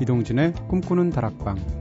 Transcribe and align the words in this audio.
이동진의 0.00 0.52
꿈꾸는 0.68 1.10
다락방 1.10 1.77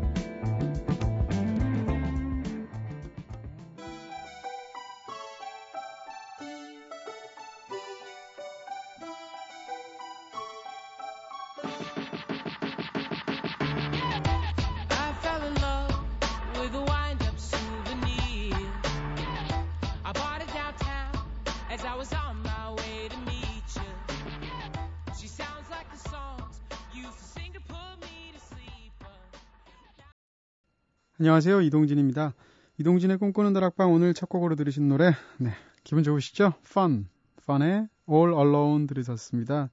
안녕하세요. 31.28 31.60
이동진입니다. 31.60 32.34
이동진의 32.80 33.18
꿈꾸는 33.18 33.52
다락방 33.52 33.92
오늘 33.92 34.14
첫 34.14 34.30
곡으로 34.30 34.56
들으신 34.56 34.88
노래, 34.88 35.12
네. 35.40 35.50
기분 35.84 36.02
좋으시죠? 36.02 36.54
Fun. 36.66 37.10
Fun의 37.44 37.90
All 38.10 38.34
Alone 38.34 38.88
들으셨습니다. 38.88 39.70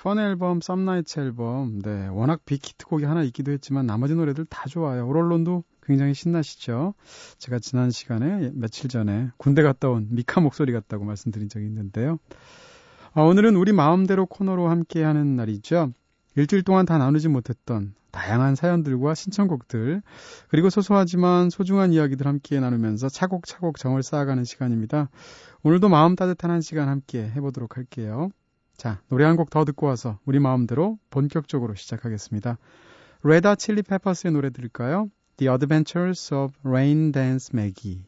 Fun 0.00 0.18
앨범, 0.18 0.60
Nights 0.66 1.20
앨범, 1.20 1.82
네. 1.82 2.06
워낙 2.06 2.40
빅히트 2.46 2.86
곡이 2.86 3.04
하나 3.04 3.22
있기도 3.24 3.52
했지만 3.52 3.84
나머지 3.84 4.14
노래들 4.14 4.46
다 4.46 4.66
좋아요. 4.66 5.04
All 5.04 5.26
Alone도 5.26 5.64
굉장히 5.82 6.14
신나시죠? 6.14 6.94
제가 7.36 7.58
지난 7.58 7.90
시간에 7.90 8.50
며칠 8.54 8.88
전에 8.88 9.28
군대 9.36 9.60
갔다 9.62 9.90
온 9.90 10.08
미카 10.10 10.40
목소리 10.40 10.72
같다고 10.72 11.04
말씀드린 11.04 11.50
적이 11.50 11.66
있는데요. 11.66 12.16
아, 13.12 13.20
오늘은 13.20 13.56
우리 13.56 13.72
마음대로 13.72 14.24
코너로 14.24 14.68
함께 14.68 15.02
하는 15.02 15.36
날이죠. 15.36 15.92
일주일 16.36 16.62
동안 16.62 16.86
다 16.86 16.98
나누지 16.98 17.28
못했던 17.28 17.94
다양한 18.10 18.54
사연들과 18.54 19.14
신청곡들, 19.14 20.02
그리고 20.48 20.70
소소하지만 20.70 21.50
소중한 21.50 21.92
이야기들 21.92 22.26
함께 22.26 22.60
나누면서 22.60 23.08
차곡차곡 23.08 23.76
정을 23.76 24.04
쌓아가는 24.04 24.44
시간입니다. 24.44 25.10
오늘도 25.64 25.88
마음 25.88 26.14
따뜻한 26.14 26.50
한 26.50 26.60
시간 26.60 26.88
함께 26.88 27.28
해보도록 27.28 27.76
할게요. 27.76 28.28
자, 28.76 29.00
노래 29.08 29.24
한 29.24 29.36
곡 29.36 29.50
더 29.50 29.64
듣고 29.64 29.86
와서 29.86 30.18
우리 30.24 30.38
마음대로 30.38 30.98
본격적으로 31.10 31.74
시작하겠습니다. 31.74 32.58
레다 33.24 33.56
칠리 33.56 33.82
페퍼스의 33.82 34.32
노래 34.32 34.50
들을까요? 34.50 35.08
The 35.38 35.52
Adventures 35.52 36.32
of 36.32 36.54
Rain 36.64 37.10
Dance 37.10 37.50
Maggie. 37.52 38.04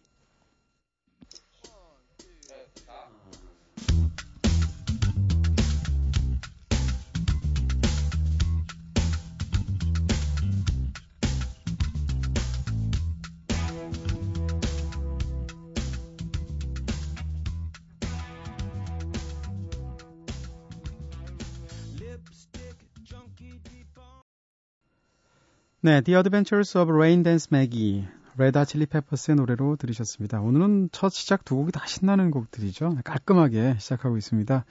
네, 25.86 26.00
The 26.00 26.18
Adventures 26.18 26.76
of 26.78 26.90
Rain 26.92 27.22
Dance 27.22 27.46
Maggie, 27.52 28.08
레다 28.36 28.64
칠리 28.64 28.86
페퍼스의 28.86 29.36
노래로 29.36 29.76
들으셨습니다. 29.76 30.40
오늘은 30.40 30.88
첫 30.90 31.12
시작 31.12 31.44
두 31.44 31.54
곡이 31.54 31.70
다 31.70 31.86
신나는 31.86 32.32
곡들이죠. 32.32 32.96
깔끔하게 33.04 33.76
시작하고 33.78 34.16
있습니다. 34.16 34.64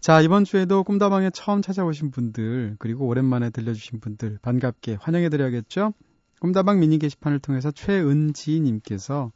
자, 0.00 0.20
이번 0.22 0.44
주에도 0.44 0.82
꿈다방에 0.82 1.28
처음 1.34 1.60
찾아오신 1.60 2.12
분들, 2.12 2.76
그리고 2.78 3.06
오랜만에 3.06 3.50
들려주신 3.50 4.00
분들 4.00 4.38
반갑게 4.40 4.96
환영해드려야겠죠? 5.02 5.92
꿈다방 6.40 6.80
미니 6.80 6.98
게시판을 6.98 7.40
통해서 7.40 7.70
최은지님께서 7.70 9.32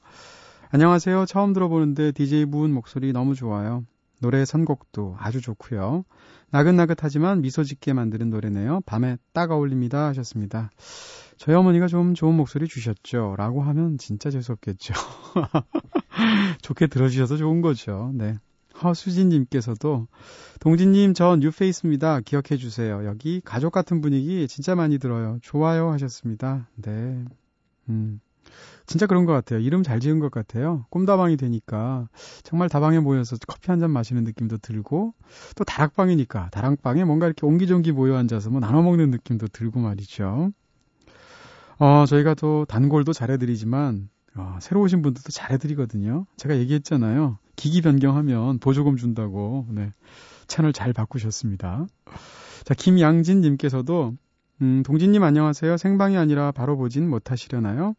안녕하세요. 0.70 1.26
처음 1.26 1.52
들어보는데 1.52 2.12
DJ분 2.12 2.72
목소리 2.72 3.12
너무 3.12 3.34
좋아요. 3.34 3.84
노래 4.18 4.44
선곡도 4.44 5.16
아주 5.18 5.40
좋고요. 5.40 6.04
나긋나긋하지만 6.50 7.42
미소 7.42 7.62
짓게 7.62 7.92
만드는 7.92 8.30
노래네요. 8.30 8.80
밤에 8.86 9.18
딱 9.32 9.50
어울립니다 9.50 10.06
하셨습니다. 10.08 10.70
저희 11.36 11.54
어머니가 11.54 11.86
좀 11.86 12.14
좋은 12.14 12.34
목소리 12.34 12.66
주셨죠. 12.66 13.36
라고 13.36 13.62
하면 13.62 13.98
진짜 13.98 14.30
재수없겠죠. 14.30 14.94
좋게 16.62 16.88
들어주셔서 16.88 17.36
좋은 17.36 17.60
거죠. 17.60 18.10
네. 18.14 18.38
허수진님께서도 18.82 20.06
동진님 20.60 21.14
저 21.14 21.36
뉴페이스입니다. 21.36 22.20
기억해 22.20 22.56
주세요. 22.56 23.04
여기 23.04 23.40
가족 23.44 23.72
같은 23.72 24.00
분위기 24.00 24.46
진짜 24.48 24.74
많이 24.74 24.98
들어요. 24.98 25.38
좋아요 25.42 25.90
하셨습니다. 25.90 26.68
네. 26.76 27.24
음. 27.88 28.20
진짜 28.86 29.06
그런 29.06 29.26
것 29.26 29.32
같아요. 29.32 29.60
이름 29.60 29.82
잘 29.82 30.00
지은 30.00 30.18
것 30.18 30.30
같아요. 30.30 30.86
꿈다방이 30.90 31.36
되니까 31.36 32.08
정말 32.42 32.68
다방에 32.68 33.00
모여서 33.00 33.36
커피 33.46 33.70
한 33.70 33.78
잔 33.80 33.90
마시는 33.90 34.24
느낌도 34.24 34.58
들고 34.58 35.14
또 35.56 35.64
다락방이니까 35.64 36.48
다락방에 36.50 37.04
뭔가 37.04 37.26
이렇게 37.26 37.46
옹기종기 37.46 37.92
모여 37.92 38.16
앉아서 38.16 38.50
뭐 38.50 38.60
나눠 38.60 38.82
먹는 38.82 39.10
느낌도 39.10 39.48
들고 39.48 39.80
말이죠. 39.80 40.50
어, 41.78 42.04
저희가 42.06 42.34
또 42.34 42.64
단골도 42.64 43.12
잘해드리지만 43.12 44.08
어, 44.36 44.58
새로 44.60 44.80
오신 44.82 45.02
분들도 45.02 45.30
잘해드리거든요. 45.30 46.26
제가 46.36 46.56
얘기했잖아요. 46.58 47.38
기기 47.56 47.82
변경하면 47.82 48.58
보조금 48.58 48.96
준다고. 48.96 49.66
네. 49.70 49.92
채널 50.46 50.72
잘 50.72 50.92
바꾸셨습니다. 50.92 51.86
자, 52.64 52.74
김양진님께서도 52.74 54.14
음, 54.62 54.82
동진님 54.82 55.22
안녕하세요. 55.22 55.76
생방이 55.76 56.16
아니라 56.16 56.50
바로 56.52 56.76
보진 56.76 57.08
못하시려나요? 57.08 57.94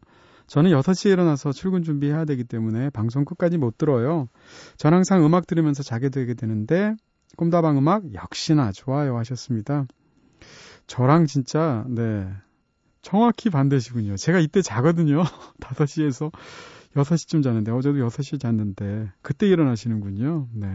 저는 0.50 0.72
6시에 0.72 1.12
일어나서 1.12 1.52
출근 1.52 1.84
준비해야 1.84 2.24
되기 2.24 2.42
때문에 2.42 2.90
방송 2.90 3.24
끝까지 3.24 3.56
못 3.56 3.78
들어요. 3.78 4.28
전 4.76 4.92
항상 4.92 5.24
음악 5.24 5.46
들으면서 5.46 5.84
자게 5.84 6.08
되게 6.08 6.34
되는데 6.34 6.96
꿈다방 7.36 7.78
음악 7.78 8.12
역시나 8.14 8.72
좋아요 8.72 9.16
하셨습니다. 9.18 9.86
저랑 10.88 11.26
진짜 11.26 11.84
네 11.88 12.28
정확히 13.00 13.48
반대시군요. 13.48 14.16
제가 14.16 14.40
이때 14.40 14.60
자거든요. 14.60 15.22
5시에서 15.60 16.32
6시쯤 16.96 17.44
자는데 17.44 17.70
어제도 17.70 17.98
6시에 17.98 18.40
잤는데 18.40 19.12
그때 19.22 19.46
일어나시는군요. 19.46 20.48
네. 20.52 20.66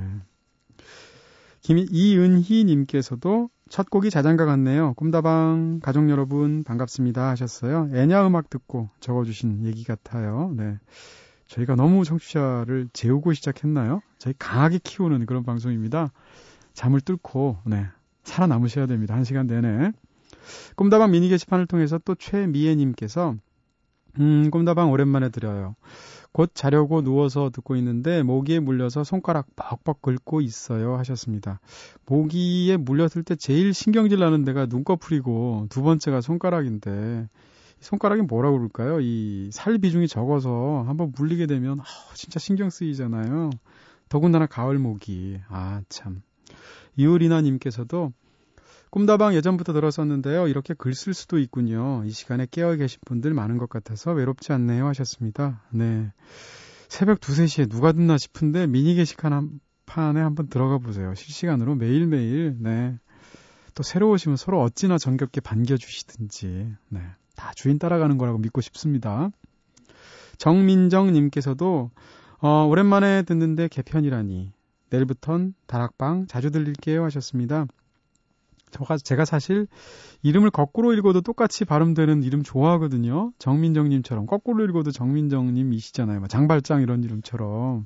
김 1.59 1.80
이은희 1.80 2.63
님께서도 2.63 3.50
첫 3.70 3.90
곡이 3.90 4.12
자장가 4.12 4.46
같네요. 4.46 4.94
꿈다방 4.94 5.80
가족 5.81 6.09
여러분 6.09 6.64
반갑습니다 6.64 7.30
하셨어요. 7.30 7.90
애냐 7.94 8.28
음악 8.28 8.50
듣고 8.50 8.90
적어주신 9.00 9.66
얘기 9.66 9.84
같아요. 9.84 10.53
네. 10.56 10.78
저희가 11.48 11.75
너무 11.75 12.04
청취자를 12.04 12.90
재우고 12.94 13.34
시작했나요? 13.34 14.02
저희 14.20 14.34
강하게 14.38 14.80
키우는 14.84 15.25
그런 15.25 15.44
방송입니다. 15.44 16.12
잠을 16.74 17.02
뚫고 17.02 17.58
네 17.66 17.88
살아남으셔야 18.24 18.86
됩니다. 18.86 19.16
한 19.16 19.24
시간 19.24 19.48
내내. 19.48 19.92
꿈다방 20.75 21.12
미니 21.12 21.30
게시판을 21.30 21.66
통해서 21.66 22.00
또 22.06 22.14
최미애님께서 22.14 23.36
음 24.20 24.50
꿈다방 24.52 24.92
오랜만에 24.92 25.30
들어요. 25.30 25.75
곧 26.35 26.51
자려고 26.53 27.01
누워서 27.01 27.50
듣고 27.50 27.78
있는데 27.78 28.22
모기에 28.22 28.59
물려서 28.59 29.06
손가락 29.06 29.47
벅벅 29.56 30.01
긁고 30.01 30.41
있어요 30.41 30.97
하셨습니다. 30.97 31.62
모기에 32.07 32.75
물렸을 32.75 33.23
때 33.23 33.38
제일 33.38 33.73
신경질 33.73 34.19
나는 34.19 34.44
데가 34.44 34.66
눈꺼풀이고 34.66 35.68
두 35.69 35.81
번째가 35.81 36.19
손가락인데 36.19 37.29
손가락이 37.80 38.24
뭐라고 38.24 38.57
그럴까요? 38.57 39.00
이 39.00 39.50
살 39.54 39.77
비중이 39.77 40.10
적어서 40.10 40.83
한번 40.86 41.13
물리게 41.18 41.45
되면 41.45 41.80
아, 41.80 41.83
진짜 42.15 42.38
신경 42.38 42.69
쓰이잖아요. 42.69 43.51
더군다나 44.10 44.45
가을 44.45 44.77
모기. 44.77 45.39
아 45.48 45.83
참. 45.88 46.21
이효리나 46.98 47.39
님께서도 47.44 48.12
꿈다방 48.95 49.36
예전부터 49.36 49.74
들었었는데요. 49.74 50.47
이렇게 50.47 50.74
글 50.74 50.94
쓸 50.94 51.13
수도 51.13 51.38
있군요. 51.38 52.03
이 52.06 52.12
시간에 52.12 52.47
깨어 52.50 52.77
계신 52.77 53.01
분들 53.06 53.33
많은 53.33 53.57
것 53.57 53.68
같아서 53.68 54.13
외롭지 54.13 54.53
않네요 54.53 54.88
하셨습니다. 54.88 55.62
네. 55.71 56.13
새벽 56.88 57.18
2, 57.18 57.33
3시에 57.33 57.69
누가 57.69 57.92
듣나 57.92 58.18
싶은데 58.18 58.68
미니 58.68 58.95
게시판 58.95 59.59
판에 59.86 60.21
한번 60.21 60.47
들어가 60.47 60.77
보세요. 60.77 61.13
실시간으로 61.13 61.75
매일매일 61.75 62.56
네. 62.57 62.97
또 63.74 63.83
새로 63.83 64.09
오시면 64.12 64.38
서로 64.38 64.62
어찌나 64.62 64.98
정겹게 64.98 65.41
반겨주시든지 65.41 66.74
네. 66.88 67.01
다 67.36 67.51
주인 67.53 67.77
따라가는 67.77 68.18
거라고 68.18 68.38
믿고 68.38 68.62
싶습니다. 68.62 69.30
정민정 70.38 71.12
님께서도 71.12 71.91
어, 72.39 72.65
오랜만에 72.65 73.24
듣는데 73.24 73.68
개편이라니 73.68 74.53
내일부턴 74.89 75.53
다락방 75.68 76.27
자주 76.27 76.50
들릴게요 76.50 77.03
하셨습니다. 77.03 77.68
제가 79.04 79.25
사실 79.25 79.68
이름을 80.24 80.51
거꾸로 80.51 80.94
읽어도 80.94 81.22
똑같이 81.22 81.66
발음되는 81.66 82.24
이름 82.24 82.44
좋아하거든요. 82.44 83.31
정민정님처럼 83.39 84.25
거꾸로 84.25 84.63
읽어도 84.66 84.92
정민정님이시잖아요. 84.92 86.19
뭐 86.19 86.27
장발장 86.27 86.81
이런 86.81 87.04
이름처럼. 87.04 87.86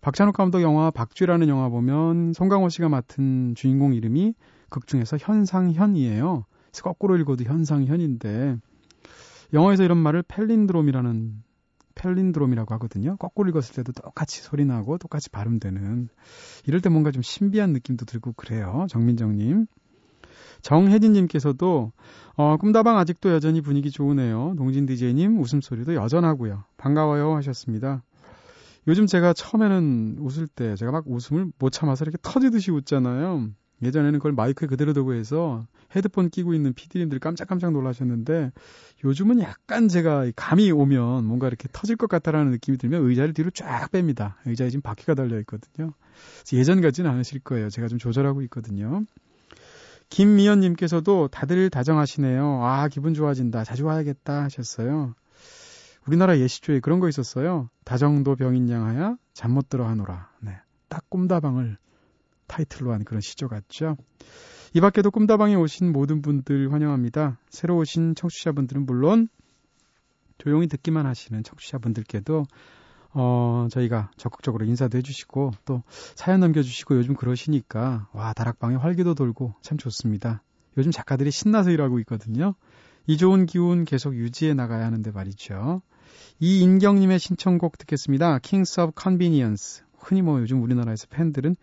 박찬욱 0.00 0.34
감독 0.34 0.60
영화 0.62 0.90
박쥐라는 0.90 1.48
영화 1.48 1.68
보면 1.68 2.34
송강호 2.34 2.68
씨가 2.68 2.88
맡은 2.88 3.54
주인공 3.54 3.94
이름이 3.94 4.34
극 4.68 4.86
중에서 4.86 5.16
현상현이에요. 5.18 6.44
거꾸로 6.82 7.16
읽어도 7.16 7.44
현상현인데 7.44 8.56
영어에서 9.52 9.84
이런 9.84 9.98
말을 9.98 10.22
펠린드롬이라는 10.26 11.42
펠린드롬이라고 11.94 12.74
하거든요. 12.74 13.16
거꾸로 13.16 13.48
읽었을 13.50 13.76
때도 13.76 13.92
똑같이 13.92 14.42
소리 14.42 14.64
나고 14.64 14.98
똑같이 14.98 15.30
발음되는 15.30 16.08
이럴 16.66 16.80
때 16.80 16.88
뭔가 16.88 17.10
좀 17.10 17.22
신비한 17.22 17.72
느낌도 17.72 18.04
들고 18.04 18.32
그래요. 18.32 18.86
정민정님. 18.90 19.66
정혜진님께서도 20.64 21.92
어, 22.36 22.56
꿈다방 22.56 22.98
아직도 22.98 23.30
여전히 23.30 23.60
분위기 23.60 23.90
좋으네요. 23.90 24.54
동진 24.56 24.86
DJ님 24.86 25.38
웃음소리도 25.38 25.94
여전하고요. 25.94 26.64
반가워요 26.78 27.36
하셨습니다. 27.36 28.02
요즘 28.88 29.06
제가 29.06 29.34
처음에는 29.34 30.16
웃을 30.18 30.46
때 30.46 30.74
제가 30.74 30.90
막 30.90 31.04
웃음을 31.06 31.46
못 31.58 31.70
참아서 31.70 32.04
이렇게 32.04 32.18
터지듯이 32.22 32.70
웃잖아요. 32.70 33.50
예전에는 33.82 34.18
그걸 34.18 34.32
마이크에 34.32 34.66
그대로 34.66 34.92
두고 34.94 35.14
해서 35.14 35.66
헤드폰 35.94 36.30
끼고 36.30 36.54
있는 36.54 36.72
피디님들 36.72 37.18
깜짝깜짝 37.18 37.72
놀라셨는데 37.72 38.52
요즘은 39.04 39.40
약간 39.40 39.88
제가 39.88 40.30
감이 40.34 40.70
오면 40.70 41.24
뭔가 41.24 41.46
이렇게 41.46 41.68
터질 41.72 41.96
것 41.96 42.08
같다라는 42.08 42.50
느낌이 42.52 42.78
들면 42.78 43.04
의자를 43.04 43.34
뒤로 43.34 43.50
쫙 43.50 43.90
뺍니다. 43.90 44.34
의자에 44.46 44.70
지금 44.70 44.80
바퀴가 44.80 45.14
달려 45.14 45.38
있거든요. 45.40 45.92
예전 46.54 46.80
같지는 46.80 47.10
않으실 47.10 47.40
거예요. 47.40 47.68
제가 47.68 47.88
좀 47.88 47.98
조절하고 47.98 48.42
있거든요. 48.42 49.04
김미연님께서도 50.08 51.28
다들 51.28 51.70
다정하시네요. 51.70 52.64
아, 52.64 52.88
기분 52.88 53.14
좋아진다. 53.14 53.64
자주 53.64 53.84
와야겠다 53.84 54.44
하셨어요. 54.44 55.14
우리나라 56.06 56.38
예시조에 56.38 56.80
그런 56.80 57.00
거 57.00 57.08
있었어요. 57.08 57.70
다정도 57.84 58.36
병인 58.36 58.68
양하야 58.68 59.16
잠 59.32 59.52
못 59.52 59.68
들어 59.68 59.86
하노라. 59.88 60.30
네. 60.40 60.56
딱 60.88 61.08
꿈다방을 61.08 61.78
타이틀로 62.46 62.92
한 62.92 63.04
그런 63.04 63.20
시조 63.20 63.48
같죠. 63.48 63.96
이 64.74 64.80
밖에도 64.80 65.10
꿈다방에 65.10 65.54
오신 65.54 65.92
모든 65.92 66.20
분들 66.20 66.72
환영합니다. 66.72 67.38
새로 67.48 67.76
오신 67.78 68.14
청취자분들은 68.16 68.86
물론 68.86 69.28
조용히 70.36 70.66
듣기만 70.66 71.06
하시는 71.06 71.42
청취자분들께도 71.42 72.44
어, 73.14 73.68
저희가 73.70 74.10
적극적으로 74.16 74.64
인사도 74.64 74.98
해주시고 74.98 75.52
또 75.64 75.82
사연 76.14 76.40
남겨주시고 76.40 76.96
요즘 76.96 77.14
그러시니까 77.14 78.08
와 78.12 78.32
다락방에 78.32 78.76
활기도 78.76 79.14
돌고 79.14 79.54
참 79.62 79.78
좋습니다. 79.78 80.42
요즘 80.76 80.90
작가들이 80.90 81.30
신나서 81.30 81.70
일하고 81.70 82.00
있거든요. 82.00 82.54
이 83.06 83.16
좋은 83.16 83.46
기운 83.46 83.84
계속 83.84 84.16
유지해 84.16 84.54
나가야 84.54 84.84
하는데 84.84 85.10
말이죠. 85.10 85.82
이인경님의 86.40 87.18
신청곡 87.20 87.78
듣겠습니다. 87.78 88.40
Kings 88.40 88.80
of 88.80 88.92
Convenience. 89.00 89.84
흔히 89.98 90.20
뭐 90.20 90.40
요즘 90.40 90.62
우리나라에서 90.62 91.06
팬들은 91.08 91.54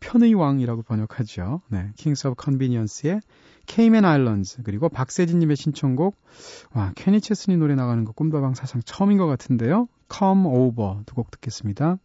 편의 0.00 0.34
왕이라고 0.34 0.82
번역하죠. 0.82 1.62
네, 1.68 1.90
Kings 1.96 2.26
of 2.26 2.36
Convenience의 2.42 3.20
Cayman 3.66 4.04
Islands 4.04 4.62
그리고 4.64 4.88
박세진님의 4.88 5.56
신청곡 5.56 6.16
와 6.74 6.92
케니 6.94 7.20
체스니 7.20 7.56
노래 7.56 7.74
나가는 7.74 8.04
거 8.04 8.12
꿈다방 8.12 8.54
사상 8.54 8.82
처음인 8.84 9.18
것 9.18 9.26
같은데요. 9.26 9.88
Come 10.12 10.46
Over 10.46 11.04
두 11.06 11.14
곡 11.14 11.30
듣겠습니다. 11.30 11.98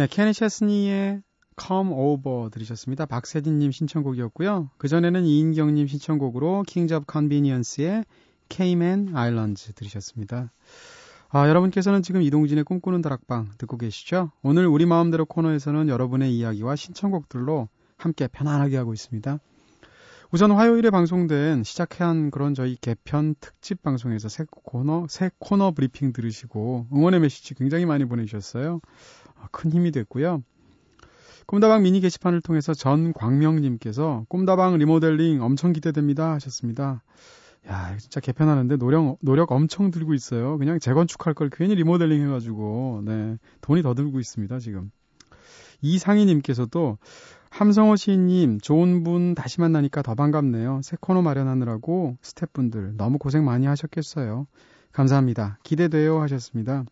네, 0.00 0.06
케니 0.06 0.32
셰스니의 0.32 1.20
Come 1.60 1.92
Over 1.92 2.48
들으셨습니다. 2.48 3.04
박세진님 3.04 3.70
신청곡이었고요. 3.70 4.70
그전에는 4.78 5.26
이인경님 5.26 5.88
신청곡으로 5.88 6.64
Kings 6.66 6.94
of 6.94 7.04
Convenience의 7.12 8.06
Cayman 8.48 9.14
Islands 9.14 9.74
들으셨습니다. 9.74 10.52
아, 11.28 11.48
여러분께서는 11.50 12.00
지금 12.00 12.22
이동진의 12.22 12.64
꿈꾸는 12.64 13.02
다락방 13.02 13.50
듣고 13.58 13.76
계시죠? 13.76 14.30
오늘 14.40 14.66
우리 14.66 14.86
마음대로 14.86 15.26
코너에서는 15.26 15.90
여러분의 15.90 16.34
이야기와 16.34 16.76
신청곡들로 16.76 17.68
함께 17.98 18.26
편안하게 18.26 18.78
하고 18.78 18.94
있습니다. 18.94 19.38
우선 20.32 20.52
화요일에 20.52 20.90
방송된 20.90 21.64
시작한 21.64 22.30
그런 22.30 22.54
저희 22.54 22.76
개편 22.80 23.34
특집 23.40 23.82
방송에서 23.82 24.28
새 24.28 24.44
코너, 24.48 25.06
새 25.10 25.30
코너 25.40 25.72
브리핑 25.72 26.12
들으시고 26.12 26.86
응원의 26.90 27.18
메시지 27.18 27.54
굉장히 27.54 27.84
많이 27.84 28.04
보내주셨어요. 28.04 28.80
아, 29.40 29.48
큰 29.50 29.72
힘이 29.72 29.90
됐고요. 29.90 30.42
꿈다방 31.46 31.82
미니 31.82 32.00
게시판을 32.00 32.40
통해서 32.42 32.74
전광명님께서 32.74 34.24
꿈다방 34.28 34.76
리모델링 34.78 35.42
엄청 35.42 35.72
기대됩니다 35.72 36.32
하셨습니다. 36.34 37.02
야, 37.68 37.96
진짜 37.98 38.20
개편하는데 38.20 38.76
노력, 38.76 39.18
노력 39.20 39.52
엄청 39.52 39.90
들고 39.90 40.14
있어요. 40.14 40.56
그냥 40.58 40.78
재건축할 40.78 41.34
걸 41.34 41.50
괜히 41.50 41.74
리모델링 41.74 42.22
해가지고, 42.26 43.02
네. 43.04 43.36
돈이 43.60 43.82
더 43.82 43.94
들고 43.94 44.18
있습니다, 44.18 44.58
지금. 44.60 44.90
이상희님께서도 45.82 46.98
함성호 47.50 47.96
시인님, 47.96 48.60
좋은 48.60 49.02
분 49.02 49.34
다시 49.34 49.60
만나니까 49.60 50.02
더 50.02 50.14
반갑네요. 50.14 50.80
새 50.82 50.96
코너 51.00 51.20
마련하느라고 51.20 52.16
스태프분들 52.22 52.96
너무 52.96 53.18
고생 53.18 53.44
많이 53.44 53.66
하셨겠어요. 53.66 54.46
감사합니다. 54.92 55.58
기대돼요 55.62 56.20
하셨습니다. 56.20 56.84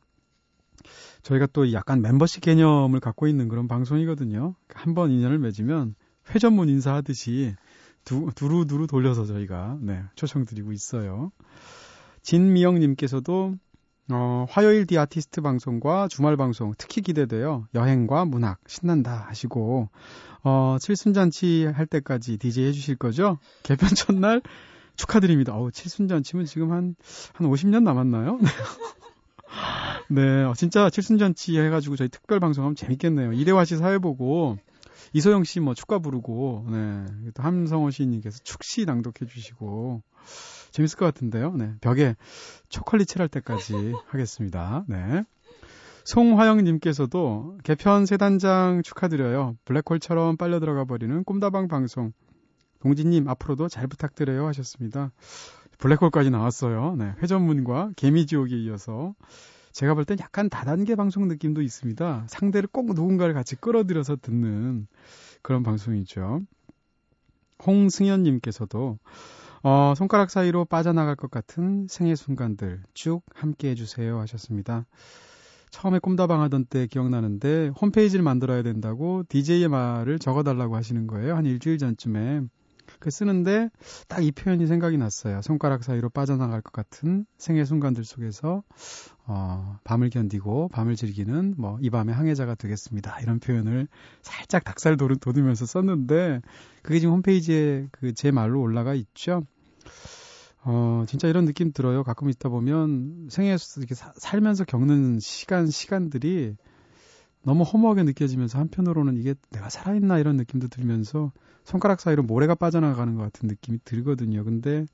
저희가 1.23 1.47
또 1.53 1.73
약간 1.73 2.01
멤버십 2.03 2.43
개념을 2.43 3.01
갖고 3.01 3.27
있는 3.27 3.49
그런 3.49 3.69
방송이거든요. 3.69 4.55
한 4.73 4.95
번 4.95 5.11
인연을 5.11 5.39
맺으면 5.39 5.95
회전문 6.35 6.69
인사하듯이 6.69 7.55
두, 8.05 8.31
두루두루 8.35 8.87
돌려서 8.87 9.25
저희가 9.27 9.79
네, 9.81 10.03
초청드리고 10.15 10.73
있어요. 10.73 11.31
진미영님께서도 12.23 13.55
어, 14.11 14.47
화요일 14.49 14.87
디 14.87 14.97
아티스트 14.99 15.43
방송과 15.43 16.09
주말 16.09 16.37
방송 16.37 16.73
특히 16.79 17.03
기대돼요. 17.03 17.67
여행과 17.75 18.25
문학 18.25 18.59
신난다 18.67 19.27
하시고 19.29 19.91
어, 20.45 20.77
칠순잔치 20.81 21.67
할 21.67 21.87
때까지 21.87 22.39
DJ 22.39 22.69
해주실 22.69 22.97
거죠? 22.97 23.39
개편 23.65 23.91
첫날 23.91 24.41
축하드립니다. 24.97 25.55
어우, 25.55 25.71
칠순잔치면 25.73 26.47
지금 26.47 26.73
한, 26.73 26.97
한 27.35 27.47
50년 27.47 27.83
남았나요? 27.83 28.39
네, 30.09 30.43
어, 30.45 30.55
진짜 30.57 30.90
칠순잔치 30.90 31.59
해가지고 31.59 31.97
저희 31.97 32.09
특별 32.09 32.40
방송하면 32.40 32.76
재밌겠네요. 32.76 33.33
이대화 33.33 33.64
씨 33.64 33.76
사회 33.76 33.99
보고 33.99 34.57
이소영 35.12 35.45
씨 35.45 35.61
뭐 35.61 35.75
축가 35.75 35.99
부르고, 35.99 36.67
네, 36.71 37.05
또 37.35 37.43
함성호 37.43 37.90
시인님께서 37.90 38.40
축시 38.43 38.85
낭독해 38.85 39.26
주시고 39.28 40.02
재밌을 40.71 40.99
것 40.99 41.05
같은데요. 41.07 41.55
네, 41.57 41.75
벽에 41.81 42.14
초콜릿 42.69 43.09
칠할 43.09 43.28
때까지 43.28 43.73
하겠습니다. 44.09 44.85
네. 44.87 45.25
송화영님께서도 46.05 47.59
개편 47.64 48.07
세 48.07 48.17
단장 48.17 48.83
축하드려요. 48.83 49.57
블랙홀처럼 49.67 50.37
빨려 50.38 50.59
들어가 50.59 50.85
버리는 50.85 51.23
꿈다방 51.25 51.69
방송. 51.69 52.12
동진님 52.81 53.28
앞으로도 53.28 53.69
잘 53.69 53.87
부탁드려요 53.88 54.47
하셨습니다. 54.47 55.12
블랙홀까지 55.79 56.31
나왔어요. 56.31 56.97
네, 56.97 57.15
회전문과 57.23 57.93
개미지옥에 57.97 58.57
이어서 58.57 59.15
제가 59.73 59.95
볼 59.95 60.05
땐 60.05 60.19
약간 60.21 60.49
다단계 60.49 60.97
방송 60.97 61.29
느낌도 61.29 61.63
있습니다. 61.63 62.27
상대를 62.29 62.69
꼭 62.73 62.87
누군가를 62.95 63.35
같이 63.35 63.55
끌어들여서 63.57 64.17
듣는 64.23 64.87
그런 65.43 65.63
방송이죠. 65.63 66.41
홍승현님께서도 67.65 68.99
어, 69.63 69.95
손가락 69.97 70.31
사이로 70.31 70.65
빠져나갈 70.65 71.17
것 71.17 71.31
같은 71.31 71.87
생애 71.89 72.15
순간들 72.15 72.83
쭉 72.95 73.23
함께 73.35 73.71
해주세요 73.71 74.19
하셨습니다. 74.21 74.87
처음에 75.71 75.99
꿈다방 75.99 76.41
하던 76.43 76.65
때 76.67 76.87
기억나는데 76.87 77.69
홈페이지를 77.81 78.23
만들어야 78.23 78.63
된다고 78.63 79.23
DJ의 79.29 79.69
말을 79.69 80.19
적어달라고 80.19 80.77
하시는 80.77 81.07
거예요. 81.07 81.37
한 81.37 81.45
일주일 81.45 81.79
전쯤에. 81.79 82.43
그 82.99 83.11
쓰는데 83.11 83.71
딱 84.09 84.23
이 84.23 84.33
표현이 84.33 84.67
생각이 84.67 84.99
났어요. 84.99 85.40
손가락 85.43 85.85
사이로 85.85 86.09
빠져나갈 86.11 86.61
것 86.61 86.73
같은 86.73 87.25
생애 87.38 87.64
순간들 87.64 88.05
속에서 88.05 88.62
어, 89.26 89.78
밤을 89.85 90.11
견디고 90.11 90.69
밤을 90.69 90.97
즐기는 90.97 91.55
뭐 91.57 91.78
이 91.81 91.90
밤의 91.90 92.14
항해자가 92.14 92.55
되겠습니다. 92.57 93.21
이런 93.21 93.38
표현을 93.40 93.88
살짝 94.23 94.64
닭살 94.64 94.97
돋으면서 94.97 95.67
썼는데 95.67 96.40
그게 96.83 96.99
지금 97.00 97.14
홈페이지에 97.14 97.88
그 97.93 98.12
제 98.12 98.31
말로 98.31 98.61
올라가 98.61 98.95
있죠. 98.95 99.43
어, 100.64 101.05
진짜 101.07 101.28
이런 101.28 101.45
느낌 101.45 101.73
들어요. 101.73 102.02
가끔 102.02 102.28
있다 102.28 102.49
보면 102.49 103.28
생애에서 103.31 103.81
이렇게 103.81 103.95
사, 103.95 104.12
살면서 104.17 104.64
겪는 104.64 105.21
시간, 105.21 105.69
시간들이 105.69 106.57
너무 107.42 107.62
허무하게 107.62 108.02
느껴지면서 108.02 108.59
한편으로는 108.59 109.16
이게 109.16 109.35
내가 109.50 109.68
살아있나 109.68 110.18
이런 110.18 110.37
느낌도 110.37 110.68
들면서 110.68 111.33
손가락 111.64 112.00
사이로 112.00 112.23
모래가 112.23 112.54
빠져나가는 112.54 113.14
것 113.14 113.23
같은 113.23 113.49
느낌이 113.49 113.78
들거든요. 113.85 114.45
근데 114.45 114.87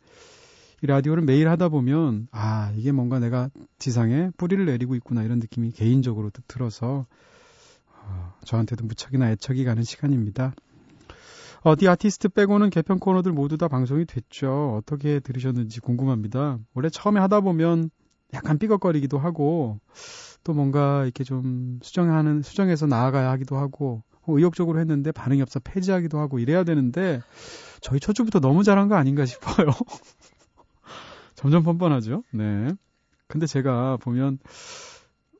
이 0.83 0.87
라디오를 0.87 1.23
매일 1.23 1.49
하다 1.49 1.69
보면 1.69 2.29
아 2.31 2.73
이게 2.77 2.93
뭔가 2.93 3.19
내가 3.19 3.49
지상에 3.79 4.31
뿌리를 4.37 4.65
내리고 4.67 4.95
있구나 4.97 5.23
이런 5.23 5.39
느낌이 5.39 5.71
개인적으로 5.71 6.31
들어서 6.47 7.07
어, 7.89 8.35
저한테도 8.45 8.85
무척이나 8.85 9.31
애착이 9.31 9.65
가는 9.65 9.83
시간입니다. 9.83 10.53
어디 11.63 11.89
아티스트 11.89 12.29
빼고는 12.29 12.69
개편 12.69 12.99
코너들 12.99 13.33
모두 13.33 13.57
다 13.57 13.69
방송이 13.69 14.05
됐죠. 14.05 14.77
어떻게 14.77 15.21
들으셨는지 15.21 15.81
궁금합니다. 15.81 16.59
원래 16.75 16.91
처음에 16.91 17.19
하다 17.21 17.41
보면 17.41 17.89
약간 18.35 18.59
삐걱거리기도 18.59 19.19
하고 19.19 19.79
또 20.43 20.53
뭔가 20.53 21.05
이렇게 21.05 21.25
좀 21.25 21.79
수정하는 21.83 22.43
수정해서 22.43 22.87
나아가야 22.87 23.31
하기도 23.31 23.57
하고 23.57 24.03
의욕적으로 24.27 24.81
했는데 24.81 25.13
반응이 25.13 25.43
없어 25.43 25.61
폐지하기도 25.61 26.19
하고 26.19 26.39
이래야 26.39 26.65
되는데 26.65 27.21
저희 27.81 28.01
첫 28.01 28.15
주부터 28.15 28.41
너무 28.41 28.63
잘한 28.63 28.89
거 28.89 28.95
아닌가 28.95 29.25
싶어요. 29.27 29.67
점점 31.35 31.63
뻔뻔하죠. 31.63 32.23
네. 32.33 32.73
근데 33.27 33.47
제가 33.47 33.99
보면 33.99 34.39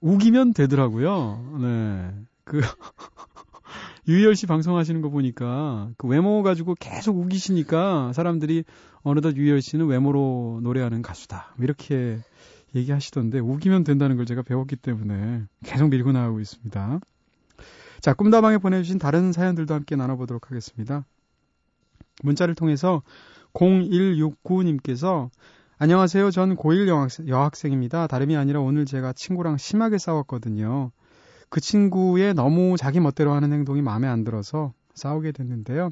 우기면 0.01 0.53
되더라고요. 0.53 1.59
네. 1.61 2.15
그 2.45 2.61
유희열 4.07 4.37
씨 4.37 4.47
방송하시는 4.47 5.01
거 5.01 5.09
보니까 5.09 5.91
그 5.97 6.07
외모 6.07 6.43
가지고 6.43 6.75
계속 6.79 7.17
우기시니까 7.19 8.13
사람들이 8.13 8.65
어느덧 9.03 9.37
유희열 9.37 9.63
씨는 9.63 9.87
외모로 9.87 10.61
노래하는 10.63 11.01
가수다. 11.01 11.55
이렇게 11.59 12.19
얘기하시던데 12.75 13.39
우기면 13.39 13.85
된다는 13.85 14.17
걸 14.17 14.27
제가 14.27 14.43
배웠기 14.43 14.77
때문에 14.77 15.45
계속 15.65 15.89
밀고 15.89 16.13
나가고 16.13 16.41
있습니다. 16.41 17.01
자, 18.01 18.15
꿈다방에 18.15 18.59
보내주신 18.59 18.99
다른 18.99 19.33
사연들도 19.33 19.73
함께 19.75 19.97
나눠보도록 19.97 20.51
하겠습니다. 20.51 21.07
문자를 22.23 22.55
통해서 22.55 23.03
0169님께서 23.55 25.31
안녕하세요. 25.79 26.31
전 26.31 26.57
고1 26.57 26.89
여학생, 26.89 27.29
여학생입니다. 27.29 28.07
다름이 28.07 28.37
아니라 28.37 28.61
오늘 28.61 28.85
제가 28.85 29.13
친구랑 29.13 29.57
심하게 29.57 29.99
싸웠거든요. 29.99 30.91
그 31.49 31.61
친구의 31.61 32.35
너무 32.35 32.77
자기 32.77 33.01
멋대로 33.01 33.33
하는 33.33 33.53
행동이 33.53 33.83
마음에 33.83 34.09
안 34.09 34.25
들어서 34.25 34.73
싸우게 34.95 35.33
됐는데요. 35.33 35.91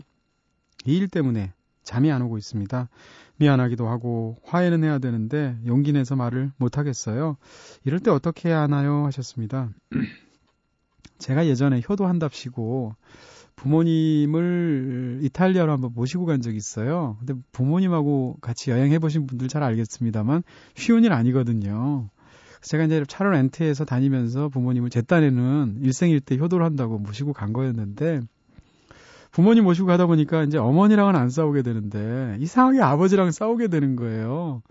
이 0.87 0.97
일 0.99 1.09
때문에 1.09 1.53
잠이 1.83 2.11
안 2.11 2.23
오고 2.23 2.39
있습니다. 2.39 2.89
미안하기도 3.37 3.89
하고 3.89 4.39
화해는 4.45 4.85
해야 4.85 4.99
되는데 4.99 5.59
용기 5.67 5.93
내서 5.93 6.17
말을 6.17 6.53
못 6.57 6.79
하겠어요. 6.79 7.37
이럴 7.85 8.01
때 8.01 8.11
어떻게 8.11 8.49
해야 8.49 8.61
하나요? 8.61 9.05
하셨습니다. 9.07 9.71
제가 11.19 11.47
예전에 11.47 11.83
효도한답시고 11.89 12.95
부모님을 13.57 15.21
이탈리아로 15.23 15.73
한번 15.73 15.93
모시고 15.95 16.25
간 16.25 16.41
적이 16.41 16.57
있어요. 16.57 17.17
근데 17.21 17.35
부모님하고 17.53 18.39
같이 18.41 18.71
여행해 18.71 18.99
보신 18.99 19.27
분들 19.27 19.49
잘 19.49 19.63
알겠습니다만 19.63 20.43
쉬운 20.75 21.05
일 21.05 21.13
아니거든요. 21.13 22.09
제가 22.63 22.85
이제 22.85 23.05
차로 23.07 23.31
렌트해서 23.31 23.85
다니면서 23.85 24.49
부모님을 24.49 24.91
제 24.91 25.03
딴에는 25.03 25.79
일생일대 25.81 26.37
효도를 26.39 26.65
한다고 26.65 26.99
모시고 26.99 27.33
간 27.33 27.53
거였는데 27.53 28.23
부모님 29.33 29.65
모시고 29.65 29.87
가다 29.87 30.07
보니까 30.07 30.45
이제 30.45 30.59
어머니랑은 30.59 31.17
안 31.17 31.31
싸우게 31.31 31.63
되는데 31.63 32.37
이상하게 32.41 32.81
아버지랑 32.81 33.31
싸우게 33.31 33.69
되는 33.69 33.97
거예요. 33.97 34.63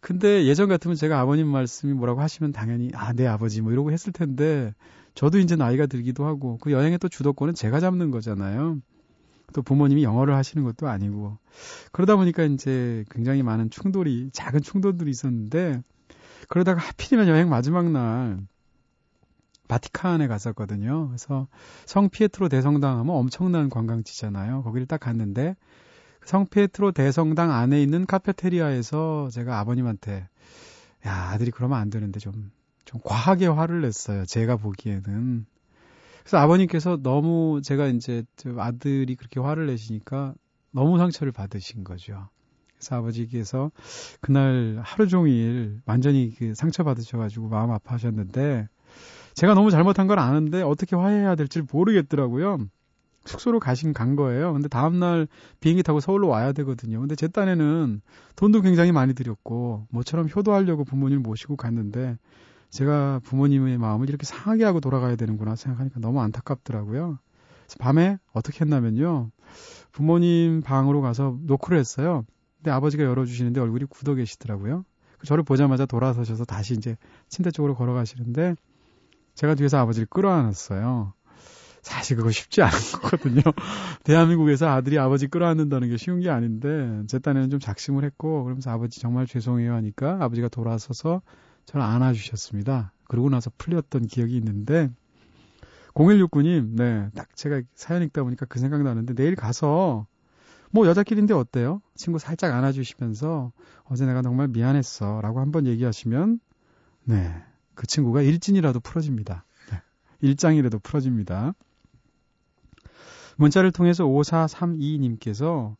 근데 0.00 0.46
예전 0.46 0.68
같으면 0.68 0.96
제가 0.96 1.20
아버님 1.20 1.46
말씀이 1.46 1.92
뭐라고 1.92 2.22
하시면 2.22 2.52
당연히 2.52 2.90
아, 2.94 3.12
네 3.12 3.26
아버지 3.26 3.60
뭐 3.60 3.72
이러고 3.72 3.92
했을 3.92 4.12
텐데 4.12 4.74
저도 5.14 5.38
이제 5.38 5.54
나이가 5.54 5.86
들기도 5.86 6.24
하고 6.24 6.56
그 6.58 6.72
여행의 6.72 6.98
또 6.98 7.08
주도권은 7.08 7.52
제가 7.54 7.80
잡는 7.80 8.10
거잖아요. 8.10 8.78
또 9.52 9.62
부모님이 9.62 10.02
영어를 10.02 10.34
하시는 10.34 10.64
것도 10.64 10.88
아니고 10.88 11.36
그러다 11.92 12.16
보니까 12.16 12.44
이제 12.44 13.04
굉장히 13.10 13.42
많은 13.42 13.68
충돌이 13.68 14.30
작은 14.32 14.62
충돌들이 14.62 15.10
있었는데 15.10 15.82
그러다가 16.48 16.80
하필이면 16.80 17.28
여행 17.28 17.50
마지막 17.50 17.90
날 17.90 18.38
바티칸에 19.70 20.26
갔었거든요. 20.26 21.06
그래서 21.08 21.46
성 21.86 22.08
피에트로 22.08 22.48
대성당 22.48 22.98
하면 22.98 23.14
엄청난 23.14 23.68
관광지잖아요. 23.70 24.64
거기를 24.64 24.86
딱 24.86 24.98
갔는데 24.98 25.54
성 26.24 26.46
피에트로 26.46 26.90
대성당 26.90 27.52
안에 27.52 27.80
있는 27.80 28.04
카페테리아에서 28.04 29.28
제가 29.30 29.60
아버님한테 29.60 30.28
야 31.06 31.30
아들이 31.30 31.52
그러면 31.52 31.78
안 31.78 31.88
되는데 31.88 32.18
좀좀 32.18 33.00
과하게 33.04 33.46
화를 33.46 33.82
냈어요. 33.82 34.26
제가 34.26 34.56
보기에는 34.56 35.46
그래서 36.20 36.38
아버님께서 36.38 36.98
너무 37.00 37.60
제가 37.62 37.86
이제 37.86 38.24
아들이 38.58 39.14
그렇게 39.14 39.38
화를 39.38 39.66
내시니까 39.66 40.34
너무 40.72 40.98
상처를 40.98 41.32
받으신 41.32 41.84
거죠. 41.84 42.28
그래서 42.74 42.96
아버지께서 42.96 43.70
그날 44.20 44.80
하루 44.82 45.06
종일 45.06 45.80
완전히 45.86 46.34
그 46.36 46.54
상처 46.54 46.82
받으셔가지고 46.82 47.48
마음 47.48 47.70
아파하셨는데 47.70 48.68
제가 49.40 49.54
너무 49.54 49.70
잘못한 49.70 50.06
걸 50.06 50.18
아는데 50.18 50.60
어떻게 50.60 50.96
화해해야 50.96 51.34
될지 51.34 51.62
모르겠더라고요. 51.72 52.58
숙소로 53.24 53.58
가신 53.58 53.94
간 53.94 54.14
거예요. 54.14 54.52
근데 54.52 54.68
다음날 54.68 55.28
비행기 55.60 55.82
타고 55.82 55.98
서울로 55.98 56.28
와야 56.28 56.52
되거든요. 56.52 57.00
근데 57.00 57.14
제 57.14 57.26
딴에는 57.26 58.02
돈도 58.36 58.60
굉장히 58.60 58.92
많이 58.92 59.14
들였고 59.14 59.86
모처럼 59.88 60.28
효도하려고 60.28 60.84
부모님을 60.84 61.22
모시고 61.22 61.56
갔는데 61.56 62.18
제가 62.68 63.22
부모님의 63.24 63.78
마음을 63.78 64.10
이렇게 64.10 64.26
상하게 64.26 64.64
하고 64.64 64.78
돌아가야 64.78 65.16
되는구나 65.16 65.56
생각하니까 65.56 66.00
너무 66.00 66.20
안타깝더라고요. 66.20 67.18
밤에 67.78 68.18
어떻게 68.34 68.60
했냐면요. 68.66 69.30
부모님 69.90 70.60
방으로 70.60 71.00
가서 71.00 71.38
노크를 71.44 71.78
했어요. 71.78 72.26
근데 72.58 72.72
아버지가 72.72 73.04
열어주시는데 73.04 73.58
얼굴이 73.58 73.86
굳어 73.86 74.14
계시더라고요. 74.14 74.84
저를 75.24 75.44
보자마자 75.44 75.86
돌아서셔서 75.86 76.44
다시 76.44 76.74
이제 76.74 76.98
침대 77.30 77.50
쪽으로 77.50 77.74
걸어가시는데 77.74 78.54
제가 79.34 79.54
뒤에서 79.54 79.78
아버지를 79.78 80.06
끌어안았어요. 80.10 81.14
사실 81.82 82.16
그거 82.16 82.30
쉽지 82.30 82.62
않은 82.62 82.72
거거든요. 83.00 83.42
대한민국에서 84.04 84.68
아들이 84.68 84.98
아버지 84.98 85.28
끌어안는다는 85.28 85.88
게 85.88 85.96
쉬운 85.96 86.20
게 86.20 86.28
아닌데 86.30 87.02
제 87.06 87.18
딴에는 87.18 87.50
좀 87.50 87.58
작심을 87.58 88.04
했고 88.04 88.44
그러면서 88.44 88.70
아버지 88.70 89.00
정말 89.00 89.26
죄송해요 89.26 89.74
하니까 89.74 90.18
아버지가 90.20 90.48
돌아서서 90.48 91.22
저를 91.64 91.84
안아주셨습니다. 91.84 92.92
그러고 93.08 93.30
나서 93.30 93.50
풀렸던 93.56 94.06
기억이 94.06 94.36
있는데 94.36 94.90
0169님, 95.94 96.76
네, 96.76 97.08
딱 97.14 97.34
제가 97.34 97.62
사연 97.74 98.02
읽다 98.02 98.22
보니까 98.22 98.46
그 98.46 98.58
생각 98.58 98.82
나는데 98.82 99.14
내일 99.14 99.34
가서 99.34 100.06
뭐 100.70 100.86
여자끼리인데 100.86 101.34
어때요? 101.34 101.82
친구 101.96 102.18
살짝 102.18 102.54
안아주시면서 102.54 103.52
어제 103.84 104.06
내가 104.06 104.22
정말 104.22 104.48
미안했어 104.48 105.20
라고 105.20 105.40
한번 105.40 105.66
얘기하시면 105.66 106.38
네, 107.04 107.42
그 107.80 107.86
친구가 107.86 108.20
일진이라도 108.20 108.80
풀어집니다. 108.80 109.46
네, 109.70 109.78
일장이라도 110.20 110.80
풀어집니다. 110.80 111.54
문자를 113.38 113.72
통해서 113.72 114.04
5432님께서 114.04 115.76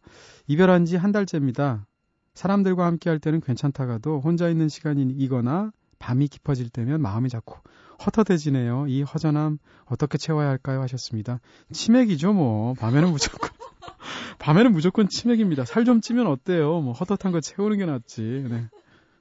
이별한 0.47 0.87
지 0.87 0.97
한 0.97 1.13
달째입니다. 1.13 1.87
사람들과 2.33 2.87
함께 2.87 3.11
할 3.11 3.19
때는 3.19 3.43
괜찮다가도 3.43 4.21
혼자 4.21 4.49
있는 4.49 4.71
시간이거나 4.71 5.73
밤이 5.99 6.29
깊어질 6.29 6.71
때면 6.71 7.03
마음이 7.03 7.29
자꾸 7.29 7.59
헛헛해지네요. 8.07 8.87
이 8.89 9.03
허전함 9.03 9.59
어떻게 9.85 10.17
채워야 10.17 10.49
할까요? 10.49 10.81
하셨습니다. 10.81 11.39
치맥이죠, 11.71 12.33
뭐. 12.33 12.73
밤에는 12.79 13.11
무조건. 13.11 13.51
밤에는 14.39 14.73
무조건 14.73 15.07
치맥입니다. 15.07 15.67
살 15.67 15.85
좀 15.85 16.01
찌면 16.01 16.29
어때요? 16.29 16.81
뭐 16.81 16.95
헛헛한 16.95 17.31
거 17.31 17.43
채우는 17.43 17.77
게 17.77 17.85
낫지. 17.85 18.47
네. 18.49 18.71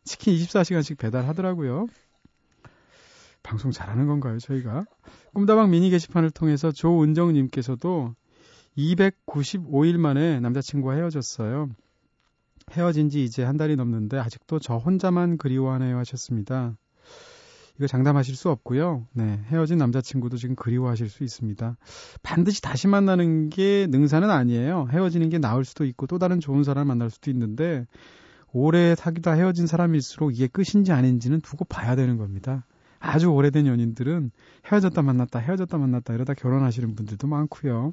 치킨 0.06 0.34
24시간씩 0.36 0.98
배달하더라고요. 0.98 1.88
방송 3.44 3.72
잘하는 3.72 4.08
건가요, 4.08 4.38
저희가? 4.40 4.86
꿈다방 5.34 5.72
미니 5.72 5.90
게시판을 5.90 6.32
통해서 6.32 6.72
조은정님께서도 6.72 8.16
295일 8.78 9.98
만에 9.98 10.40
남자친구와 10.40 10.96
헤어졌어요. 10.96 11.70
헤어진 12.72 13.10
지 13.10 13.24
이제 13.24 13.44
한 13.44 13.58
달이 13.58 13.76
넘는데 13.76 14.18
아직도 14.20 14.60
저 14.60 14.76
혼자만 14.78 15.38
그리워하네요 15.38 15.98
하셨습니다. 15.98 16.76
이거 17.78 17.88
장담하실 17.88 18.36
수 18.36 18.50
없고요. 18.50 19.08
네, 19.14 19.42
헤어진 19.48 19.78
남자친구도 19.78 20.36
지금 20.36 20.56
그리워하실 20.56 21.10
수 21.10 21.24
있습니다. 21.24 21.78
반드시 22.22 22.62
다시 22.62 22.88
만나는 22.88 23.50
게 23.50 23.88
능사는 23.90 24.30
아니에요. 24.30 24.90
헤어지는 24.92 25.30
게 25.30 25.40
나을 25.40 25.64
수도 25.64 25.86
있고 25.86 26.06
또 26.06 26.20
다른 26.20 26.42
좋은 26.42 26.64
사람 26.64 26.88
만날 26.88 27.10
수도 27.10 27.32
있는데 27.32 27.88
오래 28.52 28.96
사귀다 28.96 29.32
헤어진 29.34 29.66
사람일수록 29.66 30.34
이게 30.34 30.48
끝인지 30.48 30.92
아닌지는 30.92 31.40
두고 31.40 31.66
봐야 31.66 31.96
되는 31.96 32.18
겁니다. 32.18 32.66
아주 33.00 33.28
오래된 33.28 33.66
연인들은 33.66 34.32
헤어졌다 34.72 35.02
만났다 35.02 35.40
헤어졌다 35.40 35.78
만났다 35.78 36.14
이러다 36.14 36.34
결혼하시는 36.34 36.96
분들도 36.96 37.28
많고요. 37.28 37.92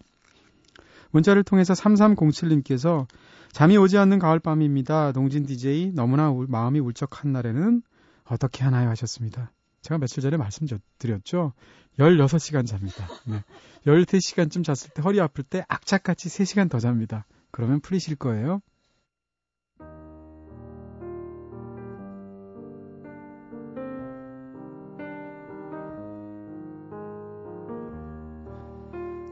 문자를 1.10 1.44
통해서 1.44 1.72
3307님께서 1.74 3.06
잠이 3.52 3.76
오지 3.76 3.96
않는 3.98 4.18
가을밤입니다. 4.18 5.12
동진 5.12 5.46
DJ 5.46 5.92
너무나 5.94 6.30
울, 6.30 6.46
마음이 6.48 6.80
울적한 6.80 7.32
날에는 7.32 7.82
어떻게 8.24 8.64
하나요 8.64 8.88
하셨습니다. 8.90 9.52
제가 9.82 9.98
며칠 9.98 10.20
전에 10.20 10.36
말씀드렸죠. 10.36 11.52
16시간 11.98 12.66
잡니다. 12.66 13.06
네. 13.26 13.42
13시간쯤 13.86 14.64
잤을 14.64 14.90
때 14.92 15.02
허리 15.02 15.20
아플 15.20 15.44
때 15.44 15.64
악착같이 15.68 16.28
3시간 16.28 16.68
더 16.68 16.80
잡니다. 16.80 17.24
그러면 17.50 17.80
풀리실 17.80 18.16
거예요. 18.16 18.60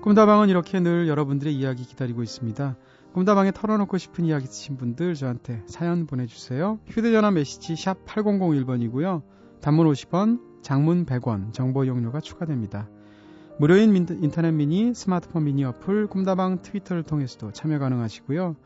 꿈다방은 0.04 0.50
이렇게 0.50 0.80
늘 0.80 1.08
여러분들의 1.08 1.54
이야기 1.54 1.82
기다리고 1.82 2.22
있습니다. 2.22 2.76
꿈다방에 3.14 3.52
털어놓고 3.52 3.96
싶은 3.96 4.26
이야기 4.26 4.44
있으신 4.44 4.76
분들 4.76 5.14
저한테 5.14 5.62
사연 5.64 6.04
보내주세요. 6.04 6.78
휴대전화 6.88 7.30
메시지 7.30 7.74
샵 7.74 8.04
8001번이고요. 8.04 9.22
단문 9.62 9.90
50원, 9.90 10.60
장문 10.60 11.06
100원, 11.06 11.54
정보 11.54 11.84
이용료가 11.84 12.20
추가됩니다. 12.20 12.90
무료인 13.58 13.96
인터넷 13.96 14.52
미니, 14.52 14.92
스마트폰 14.92 15.44
미니 15.44 15.64
어플, 15.64 16.08
꿈다방 16.08 16.60
트위터를 16.60 17.02
통해서도 17.02 17.52
참여 17.52 17.78
가능하시고요. 17.78 18.56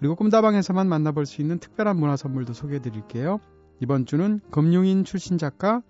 그리고 0.00 0.16
꿈다방에서만 0.16 0.86
만나볼 0.86 1.24
수 1.24 1.40
있는 1.40 1.60
특별한 1.60 1.96
문화 1.96 2.14
선물도 2.18 2.52
소개해 2.52 2.82
드릴게요. 2.82 3.40
이번 3.80 4.04
주는 4.04 4.38
금융인 4.50 5.04
출신 5.04 5.38
작가 5.38 5.80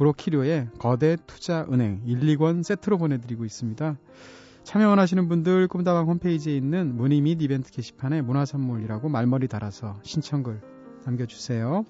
구로키료의 0.00 0.70
거대 0.78 1.18
투자 1.26 1.66
은행 1.70 2.00
1, 2.06 2.20
2권 2.20 2.62
세트로 2.62 2.96
보내드리고 2.96 3.44
있습니다. 3.44 3.98
참여 4.64 4.88
원하시는 4.88 5.28
분들 5.28 5.68
꿈다방 5.68 6.06
홈페이지에 6.06 6.56
있는 6.56 6.96
문의 6.96 7.20
및 7.20 7.42
이벤트 7.42 7.70
게시판에 7.70 8.22
문화선물이라고 8.22 9.10
말머리 9.10 9.46
달아서 9.46 10.00
신청글 10.02 10.62
남겨주세요. 11.04 11.84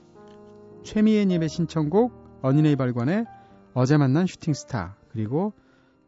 최미애님의 0.83 1.49
신청곡 1.49 2.41
어니네 2.43 2.75
발관의 2.75 3.27
어제 3.75 3.97
만난 3.97 4.27
슈팅스타 4.27 4.97
그리고 5.13 5.53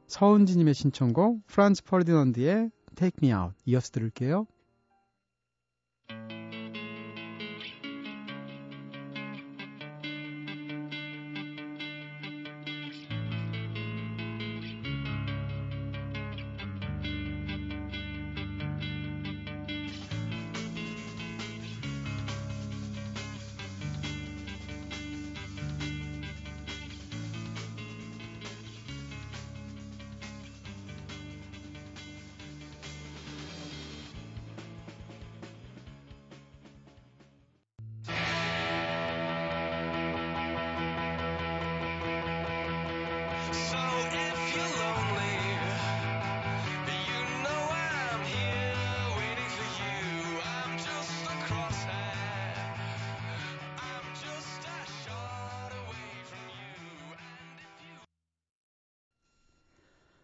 서은지님의 0.09 0.75
신청곡 0.75 1.47
프란츠 1.47 1.85
퍼디넌드의 1.85 2.71
Take 2.97 3.18
Me 3.23 3.32
Out 3.32 3.54
이어서 3.66 3.92
들을게요. 3.92 4.47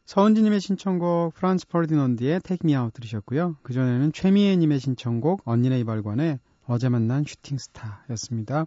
서은지님의 0.08 0.60
신청곡 0.60 1.34
Franz 1.34 1.68
Ferdinand의 1.68 2.40
Take 2.40 2.68
Me 2.68 2.74
Out 2.74 2.94
들으셨고요. 2.94 3.56
그전에는 3.62 4.12
최미애님의 4.12 4.80
신청곡 4.80 5.42
언니네 5.44 5.78
이발관의 5.80 6.40
어제 6.66 6.88
만난 6.88 7.24
shooting 7.24 7.67
star였습니다. 7.67 8.64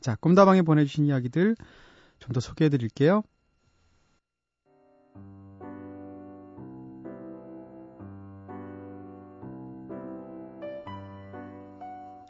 자, 0.00 0.16
꿈다방에 0.16 0.62
보내주신 0.62 1.04
이야기들 1.04 1.54
좀 2.18 2.32
더 2.32 2.40
소개해 2.40 2.70
드릴게요. 2.70 3.22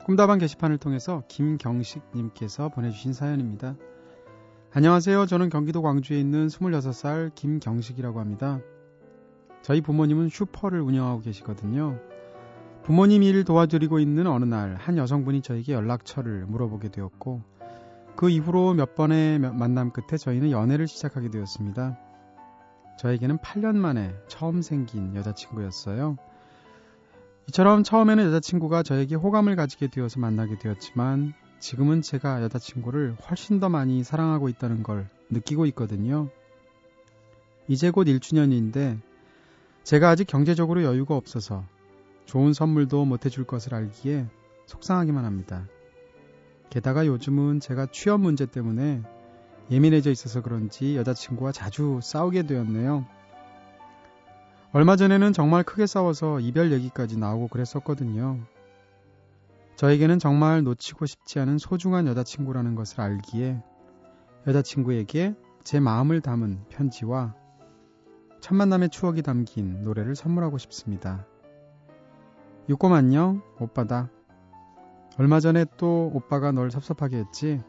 꿈다방 0.04 0.38
게시판을 0.38 0.76
통해서 0.76 1.22
김경식님께서 1.28 2.68
보내주신 2.68 3.14
사연입니다. 3.14 3.74
안녕하세요. 4.70 5.24
저는 5.24 5.48
경기도 5.48 5.80
광주에 5.80 6.20
있는 6.20 6.48
26살 6.48 7.34
김경식이라고 7.34 8.20
합니다. 8.20 8.60
저희 9.62 9.80
부모님은 9.80 10.28
슈퍼를 10.28 10.82
운영하고 10.82 11.22
계시거든요. 11.22 11.98
부모님 12.82 13.22
일 13.22 13.44
도와드리고 13.44 13.98
있는 13.98 14.26
어느 14.26 14.44
날 14.44 14.76
한 14.78 14.98
여성분이 14.98 15.40
저에게 15.40 15.72
연락처를 15.72 16.44
물어보게 16.46 16.90
되었고 16.90 17.40
그 18.14 18.28
이후로 18.28 18.74
몇 18.74 18.94
번의 18.94 19.38
만남 19.38 19.90
끝에 19.90 20.18
저희는 20.18 20.50
연애를 20.50 20.86
시작하게 20.86 21.30
되었습니다. 21.30 21.98
저에게는 22.98 23.38
8년 23.38 23.76
만에 23.76 24.14
처음 24.28 24.60
생긴 24.60 25.14
여자친구였어요. 25.14 26.18
이처럼 27.48 27.82
처음에는 27.82 28.24
여자친구가 28.26 28.82
저에게 28.82 29.14
호감을 29.14 29.56
가지게 29.56 29.88
되어서 29.88 30.20
만나게 30.20 30.58
되었지만 30.58 31.34
지금은 31.58 32.02
제가 32.02 32.42
여자친구를 32.42 33.16
훨씬 33.28 33.60
더 33.60 33.68
많이 33.68 34.02
사랑하고 34.02 34.48
있다는 34.48 34.82
걸 34.82 35.08
느끼고 35.30 35.66
있거든요. 35.66 36.30
이제 37.68 37.90
곧 37.90 38.04
1주년인데 38.04 39.00
제가 39.82 40.10
아직 40.10 40.26
경제적으로 40.26 40.82
여유가 40.82 41.16
없어서 41.16 41.64
좋은 42.26 42.52
선물도 42.52 43.04
못 43.04 43.26
해줄 43.26 43.44
것을 43.44 43.74
알기에 43.74 44.26
속상하기만 44.66 45.24
합니다. 45.24 45.66
게다가 46.70 47.06
요즘은 47.06 47.60
제가 47.60 47.86
취업 47.92 48.20
문제 48.20 48.46
때문에 48.46 49.02
예민해져 49.70 50.10
있어서 50.10 50.42
그런지 50.42 50.96
여자친구와 50.96 51.52
자주 51.52 52.00
싸우게 52.02 52.42
되었네요. 52.44 53.06
얼마 54.74 54.96
전에는 54.96 55.32
정말 55.32 55.62
크게 55.62 55.86
싸워서 55.86 56.40
이별 56.40 56.72
얘기까지 56.72 57.16
나오고 57.16 57.46
그랬었거든요. 57.46 58.40
저에게는 59.76 60.18
정말 60.18 60.64
놓치고 60.64 61.06
싶지 61.06 61.38
않은 61.38 61.58
소중한 61.58 62.08
여자친구라는 62.08 62.74
것을 62.74 63.00
알기에 63.00 63.62
여자친구에게 64.48 65.36
제 65.62 65.78
마음을 65.78 66.20
담은 66.20 66.64
편지와 66.70 67.36
첫 68.40 68.56
만남의 68.56 68.88
추억이 68.88 69.22
담긴 69.22 69.84
노래를 69.84 70.16
선물하고 70.16 70.58
싶습니다. 70.58 71.24
육곰 72.68 72.94
안녕, 72.94 73.42
오빠다. 73.60 74.10
얼마 75.20 75.38
전에 75.38 75.66
또 75.76 76.10
오빠가 76.12 76.50
널 76.50 76.72
섭섭하게 76.72 77.18
했지? 77.18 77.62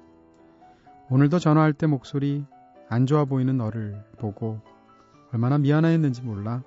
오늘도 1.11 1.37
전화할 1.37 1.73
때 1.73 1.85
목소리 1.85 2.45
안 2.89 3.05
좋아 3.05 3.25
보이는 3.25 3.55
너를 3.55 4.03
보고 4.17 4.59
얼마나 5.31 5.59
미안했는지 5.59 6.23
몰라. 6.23 6.63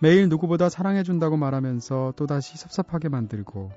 매일 0.00 0.28
누구보다 0.28 0.68
사랑해준다고 0.68 1.36
말하면서 1.36 2.12
또다시 2.14 2.56
섭섭하게 2.56 3.08
만들고 3.08 3.72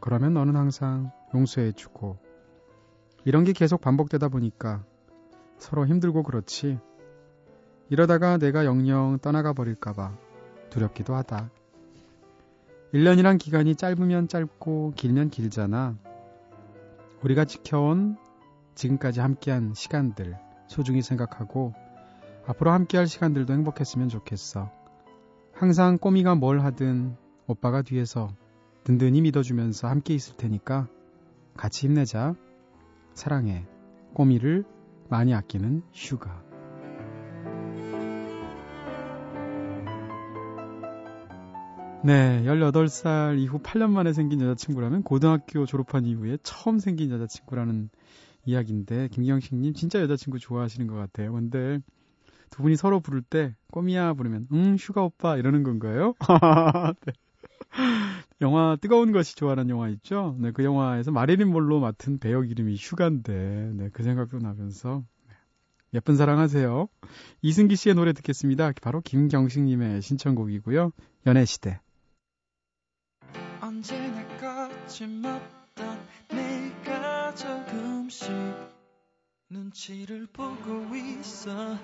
그러면 0.00 0.34
너는 0.34 0.56
항상 0.56 1.12
용서해주고 1.32 2.18
이런 3.24 3.44
게 3.44 3.52
계속 3.52 3.80
반복되다 3.80 4.28
보니까 4.30 4.84
서로 5.58 5.86
힘들고 5.86 6.24
그렇지 6.24 6.80
이러다가 7.88 8.36
내가 8.36 8.64
영영 8.64 9.18
떠나가 9.22 9.52
버릴까봐 9.52 10.16
두렵기도 10.70 11.14
하다. 11.14 11.50
1년이란 12.92 13.38
기간이 13.38 13.76
짧으면 13.76 14.26
짧고 14.26 14.94
길면 14.96 15.30
길잖아. 15.30 15.96
우리가 17.22 17.44
지켜온 17.44 18.16
지금까지 18.74 19.20
함께한 19.20 19.74
시간들 19.74 20.36
소중히 20.66 21.02
생각하고 21.02 21.74
앞으로 22.46 22.72
함께할 22.72 23.06
시간들도 23.06 23.52
행복했으면 23.52 24.08
좋겠어. 24.08 24.79
항상 25.60 25.98
꼬미가 25.98 26.36
뭘 26.36 26.60
하든 26.60 27.18
오빠가 27.46 27.82
뒤에서 27.82 28.34
든든히 28.82 29.20
믿어주면서 29.20 29.88
함께 29.88 30.14
있을 30.14 30.38
테니까 30.38 30.88
같이 31.54 31.86
힘내자. 31.86 32.34
사랑해. 33.12 33.66
꼬미를 34.14 34.64
많이 35.10 35.34
아끼는 35.34 35.82
휴가. 35.92 36.42
네, 42.04 42.42
18살 42.44 43.38
이후 43.38 43.58
8년 43.58 43.90
만에 43.90 44.14
생긴 44.14 44.40
여자친구라면 44.40 45.02
고등학교 45.02 45.66
졸업한 45.66 46.06
이후에 46.06 46.38
처음 46.42 46.78
생긴 46.78 47.10
여자친구라는 47.10 47.90
이야기인데, 48.46 49.08
김경식님 49.08 49.74
진짜 49.74 50.00
여자친구 50.00 50.38
좋아하시는 50.38 50.86
것 50.86 50.94
같아요. 50.94 51.34
근데 51.34 51.80
두 52.50 52.62
분이 52.62 52.76
서로 52.76 53.00
부를 53.00 53.22
때, 53.22 53.54
꼬미야 53.72 54.14
부르면, 54.14 54.48
응, 54.52 54.76
휴가 54.78 55.02
오빠 55.02 55.36
이러는 55.36 55.62
건가요? 55.62 56.14
네. 57.06 57.12
영화 58.40 58.76
뜨거운 58.80 59.12
것이 59.12 59.36
좋아하는 59.36 59.68
영화 59.68 59.88
있죠? 59.90 60.36
네, 60.38 60.50
그 60.50 60.64
영화에서 60.64 61.12
마리린 61.12 61.48
몰로 61.48 61.78
맡은 61.78 62.18
배역 62.18 62.50
이름이 62.50 62.76
휴가인데, 62.76 63.70
네, 63.74 63.88
그 63.92 64.02
생각도 64.02 64.38
나면서 64.38 65.04
네. 65.28 65.34
예쁜 65.94 66.16
사랑하세요. 66.16 66.88
이승기 67.42 67.76
씨의 67.76 67.94
노래 67.94 68.12
듣겠습니다. 68.12 68.72
바로 68.82 69.00
김경식 69.00 69.62
님의 69.62 70.02
신청곡이고요. 70.02 70.90
연애시대. 71.26 71.80
언제나 73.60 74.26
거침없던 74.38 75.98
내가 76.28 77.34
조금씩 77.34 78.30
눈치를 79.52 80.28
보고 80.32 80.94
있어. 80.94 81.76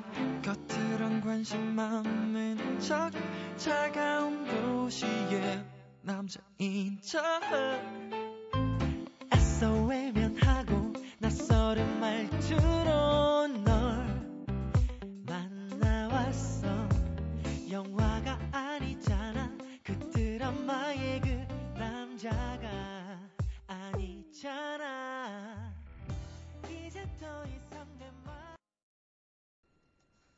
겉으론 0.44 1.20
관심 1.20 1.74
많은 1.74 2.78
척 2.78 3.10
차가운 3.56 4.44
도시의 4.44 5.64
남자인 6.02 7.00
척. 7.02 7.20
애써 9.34 9.84
외면하고 9.84 10.92
낯설은 11.18 11.98
말투로 11.98 13.15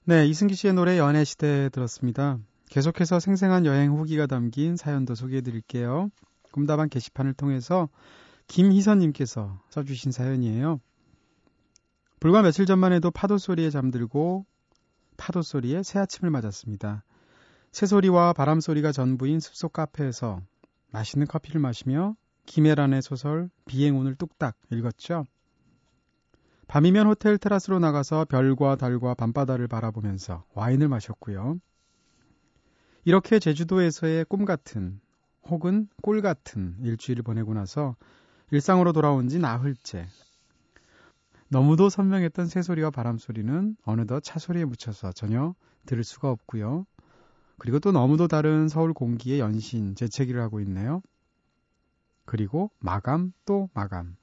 네, 0.09 0.25
이승기 0.25 0.55
씨의 0.55 0.73
노래 0.73 0.97
연애 0.97 1.23
시대 1.23 1.69
들었습니다. 1.69 2.39
계속해서 2.71 3.21
생생한 3.21 3.67
여행 3.67 3.93
후기가 3.93 4.27
담긴 4.27 4.75
사연도 4.75 5.15
소개해 5.15 5.43
드릴게요. 5.43 6.09
꿈다방 6.51 6.89
게시판을 6.89 7.35
통해서 7.35 7.91
김희선님께서 8.47 9.61
써주신 9.69 10.13
사연이에요. 10.13 10.81
불과 12.21 12.41
며칠 12.41 12.65
전만 12.65 12.95
해도 12.95 13.11
파도 13.11 13.37
소리에 13.37 13.69
잠들고 13.69 14.47
파도 15.19 15.43
소리에 15.43 15.83
새 15.83 15.99
아침을 15.99 16.31
맞았습니다. 16.31 17.05
새소리와 17.73 18.33
바람 18.33 18.61
소리가 18.61 18.93
전부인 18.93 19.41
숲속 19.41 19.75
카페에서 19.75 20.41
맛있는 20.91 21.27
커피를 21.27 21.61
마시며 21.61 22.17
김혜란의 22.47 23.03
소설 23.03 23.51
비행운을 23.67 24.15
뚝딱 24.15 24.57
읽었죠. 24.73 25.27
밤이면 26.69 27.07
호텔 27.07 27.39
테라스로 27.39 27.79
나가서 27.79 28.27
별과 28.27 28.77
달과 28.77 29.15
밤바다를 29.15 29.69
바라보면서 29.69 30.45
와인을 30.53 30.89
마셨고요. 30.89 31.59
이렇게 33.05 33.39
제주도에서의 33.39 34.27
꿈 34.27 34.45
같은 34.45 35.01
혹은 35.47 35.89
꿀 36.03 36.21
같은 36.21 36.77
일주일을 36.83 37.23
보내고 37.23 37.55
나서 37.55 37.97
일상으로 38.51 38.93
돌아온 38.93 39.29
지 39.29 39.39
나흘째. 39.39 40.09
너무도 41.49 41.89
선명했던 41.89 42.49
새소리와 42.49 42.91
바람소리는 42.91 43.77
어느덧 43.85 44.21
차소리에 44.21 44.67
묻혀서 44.67 45.13
전혀 45.13 45.55
들을 45.87 46.05
수가 46.05 46.31
없고요. 46.31 46.85
그리고 47.57 47.79
또 47.81 47.93
너무도 47.93 48.29
다른 48.29 48.69
서울 48.69 48.93
공기의 48.93 49.41
연신 49.41 49.95
재채기를 49.95 50.43
하고 50.43 50.61
있네요. 50.61 51.01
그리고 52.27 52.71
마감 52.79 53.33
또 53.47 53.71
마감. 53.73 54.17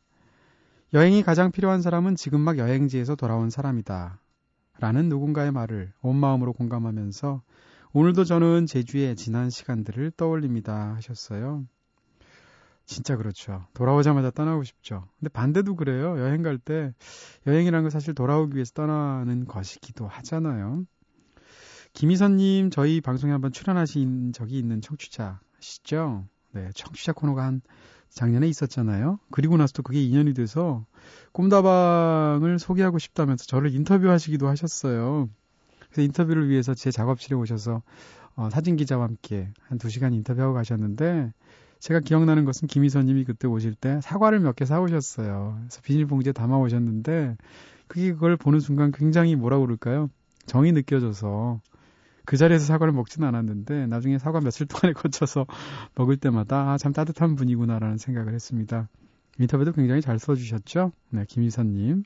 여행이 0.95 1.23
가장 1.23 1.51
필요한 1.51 1.81
사람은 1.81 2.15
지금 2.15 2.39
막 2.39 2.57
여행지에서 2.57 3.17
돌아온 3.17 3.49
사람이다. 3.49 4.17
라는 4.79 5.09
누군가의 5.09 5.51
말을 5.51 5.91
온 6.01 6.15
마음으로 6.15 6.53
공감하면서 6.53 7.41
오늘도 7.91 8.23
저는 8.23 8.65
제주의 8.65 9.13
지난 9.17 9.49
시간들을 9.49 10.11
떠올립니다. 10.11 10.95
하셨어요. 10.95 11.65
진짜 12.85 13.17
그렇죠. 13.17 13.65
돌아오자마자 13.73 14.31
떠나고 14.31 14.63
싶죠. 14.63 15.09
근데 15.19 15.27
반대도 15.27 15.75
그래요. 15.75 16.17
여행 16.17 16.41
갈 16.41 16.57
때 16.57 16.93
여행이라는 17.45 17.83
건 17.83 17.89
사실 17.89 18.13
돌아오기 18.13 18.55
위해서 18.55 18.71
떠나는 18.71 19.47
것이기도 19.47 20.07
하잖아요. 20.07 20.85
김희선님 21.91 22.69
저희 22.69 23.01
방송에 23.01 23.33
한번 23.33 23.51
출연하신 23.51 24.31
적이 24.31 24.59
있는 24.59 24.79
청취자시죠? 24.79 26.25
네, 26.53 26.69
청취자 26.73 27.11
코너가 27.11 27.43
한 27.43 27.61
작년에 28.15 28.47
있었잖아요. 28.47 29.19
그리고 29.29 29.57
나서도 29.57 29.83
그게 29.83 30.01
인연이 30.01 30.33
돼서 30.33 30.85
꿈다방을 31.33 32.59
소개하고 32.59 32.97
싶다면서 32.97 33.45
저를 33.45 33.75
인터뷰하시기도 33.75 34.47
하셨어요. 34.47 35.29
그래서 35.89 36.01
인터뷰를 36.01 36.49
위해서 36.49 36.73
제 36.73 36.91
작업실에 36.91 37.35
오셔서 37.35 37.81
어, 38.35 38.49
사진 38.49 38.75
기자와 38.75 39.03
함께 39.05 39.49
한두 39.67 39.89
시간 39.89 40.13
인터뷰하고 40.13 40.53
가셨는데 40.53 41.31
제가 41.79 41.99
기억나는 41.99 42.45
것은 42.45 42.67
김희선님이 42.67 43.25
그때 43.25 43.47
오실 43.47 43.75
때 43.75 43.99
사과를 44.01 44.39
몇 44.39 44.55
개 44.55 44.65
사오셨어요. 44.65 45.57
그래서 45.59 45.81
비닐봉지에 45.83 46.31
담아 46.31 46.57
오셨는데 46.57 47.37
그게 47.87 48.13
그걸 48.13 48.37
보는 48.37 48.59
순간 48.59 48.91
굉장히 48.91 49.35
뭐라 49.35 49.59
그럴까요? 49.59 50.09
정이 50.47 50.71
느껴져서 50.71 51.59
그 52.25 52.37
자리에서 52.37 52.65
사과를 52.65 52.93
먹지는 52.93 53.27
않았는데 53.27 53.87
나중에 53.87 54.17
사과 54.17 54.39
며칠 54.39 54.65
동안에 54.67 54.93
거쳐서 54.97 55.45
먹을 55.95 56.17
때마다 56.17 56.71
아, 56.71 56.77
참 56.77 56.93
따뜻한 56.93 57.35
분이구나라는 57.35 57.97
생각을 57.97 58.33
했습니다. 58.33 58.89
인터뷰도 59.39 59.73
굉장히 59.73 60.01
잘 60.01 60.19
써주셨죠? 60.19 60.91
네, 61.09 61.25
김희선님. 61.27 62.03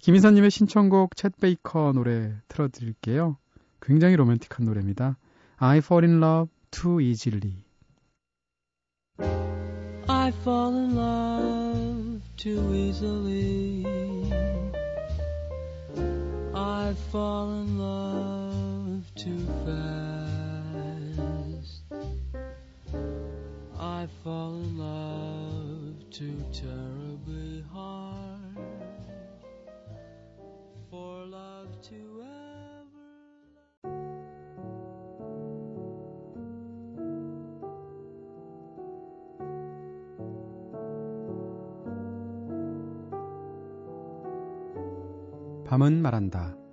김희선님의 0.00 0.50
신청곡 0.50 1.14
챗 1.14 1.32
베이커 1.40 1.92
노래 1.94 2.34
틀어드릴게요. 2.48 3.36
굉장히 3.80 4.16
로맨틱한 4.16 4.66
노래입니다. 4.66 5.16
I 5.58 5.78
fall 5.78 6.08
in 6.08 6.22
love 6.22 6.50
too 6.70 7.00
easily. 7.00 7.64
I 10.08 10.30
fall 10.30 10.74
in 10.74 10.96
love 10.96 12.20
too 12.36 12.74
easily. 12.74 13.84
I 16.54 16.94
fall 17.10 17.52
in 17.52 17.78
love. 17.78 18.37
Too 19.18 19.42
fast. 19.66 21.82
I 23.76 24.06
fall 24.22 24.54
in 24.54 24.78
love 24.78 26.08
too 26.08 26.40
terribly 26.52 27.64
hard 27.72 28.56
for 30.88 31.26
love 31.26 31.80
to 31.82 32.22
ever. 32.22 32.28
밤은 45.66 46.00
말한다. 46.02 46.67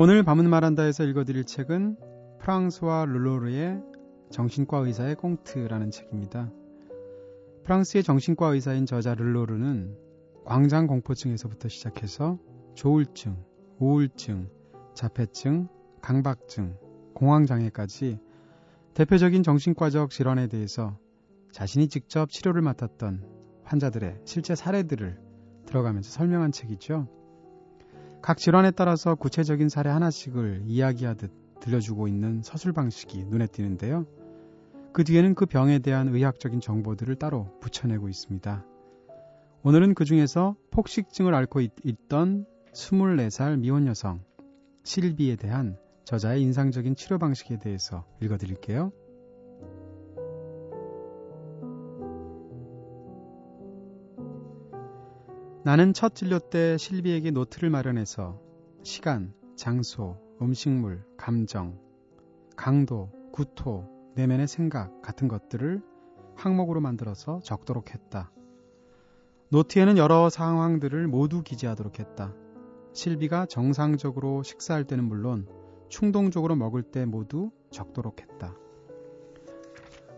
오늘 0.00 0.22
밤은 0.22 0.48
말한다에서 0.48 1.02
읽어드릴 1.02 1.42
책은 1.42 1.96
프랑스와 2.38 3.04
르로르의 3.06 3.82
정신과 4.30 4.78
의사의 4.78 5.16
꽁트라는 5.16 5.90
책입니다. 5.90 6.52
프랑스의 7.64 8.04
정신과 8.04 8.54
의사인 8.54 8.86
저자 8.86 9.16
르로르는 9.16 9.96
광장 10.44 10.86
공포증에서부터 10.86 11.68
시작해서 11.68 12.38
조울증, 12.76 13.44
우울증, 13.80 14.48
자폐증, 14.94 15.66
강박증, 16.00 16.76
공황장애까지 17.16 18.20
대표적인 18.94 19.42
정신과적 19.42 20.10
질환에 20.10 20.46
대해서 20.46 20.96
자신이 21.50 21.88
직접 21.88 22.30
치료를 22.30 22.62
맡았던 22.62 23.24
환자들의 23.64 24.20
실제 24.26 24.54
사례들을 24.54 25.18
들어가면서 25.66 26.08
설명한 26.08 26.52
책이죠. 26.52 27.17
각 28.28 28.36
질환에 28.36 28.72
따라서 28.72 29.14
구체적인 29.14 29.70
사례 29.70 29.88
하나씩을 29.88 30.64
이야기하듯 30.66 31.60
들려주고 31.60 32.08
있는 32.08 32.42
서술 32.42 32.74
방식이 32.74 33.24
눈에 33.24 33.46
띄는데요. 33.46 34.04
그 34.92 35.02
뒤에는 35.02 35.34
그 35.34 35.46
병에 35.46 35.78
대한 35.78 36.08
의학적인 36.14 36.60
정보들을 36.60 37.14
따로 37.14 37.58
붙여내고 37.60 38.10
있습니다. 38.10 38.66
오늘은 39.62 39.94
그 39.94 40.04
중에서 40.04 40.56
폭식증을 40.72 41.34
앓고 41.34 41.62
있, 41.62 41.72
던 42.10 42.44
24살 42.74 43.60
미혼 43.60 43.86
여성 43.86 44.20
실비에 44.84 45.36
대한 45.36 45.78
저자의 46.04 46.42
인상적인 46.42 46.96
치료 46.96 47.18
방식에 47.18 47.58
대해서 47.58 48.04
읽어드릴게요. 48.20 48.92
나는 55.68 55.92
첫 55.92 56.14
진료 56.14 56.38
때 56.38 56.78
실비에게 56.78 57.30
노트를 57.30 57.68
마련해서 57.68 58.40
시간, 58.84 59.34
장소, 59.54 60.16
음식물, 60.40 61.04
감정, 61.18 61.78
강도, 62.56 63.12
구토, 63.34 63.86
내면의 64.14 64.48
생각 64.48 65.02
같은 65.02 65.28
것들을 65.28 65.82
항목으로 66.36 66.80
만들어서 66.80 67.40
적도록 67.40 67.92
했다. 67.92 68.32
노트에는 69.50 69.98
여러 69.98 70.30
상황들을 70.30 71.06
모두 71.06 71.42
기재하도록 71.42 71.98
했다. 71.98 72.32
실비가 72.94 73.44
정상적으로 73.44 74.42
식사할 74.42 74.84
때는 74.84 75.04
물론 75.04 75.46
충동적으로 75.90 76.56
먹을 76.56 76.82
때 76.82 77.04
모두 77.04 77.50
적도록 77.70 78.22
했다. 78.22 78.54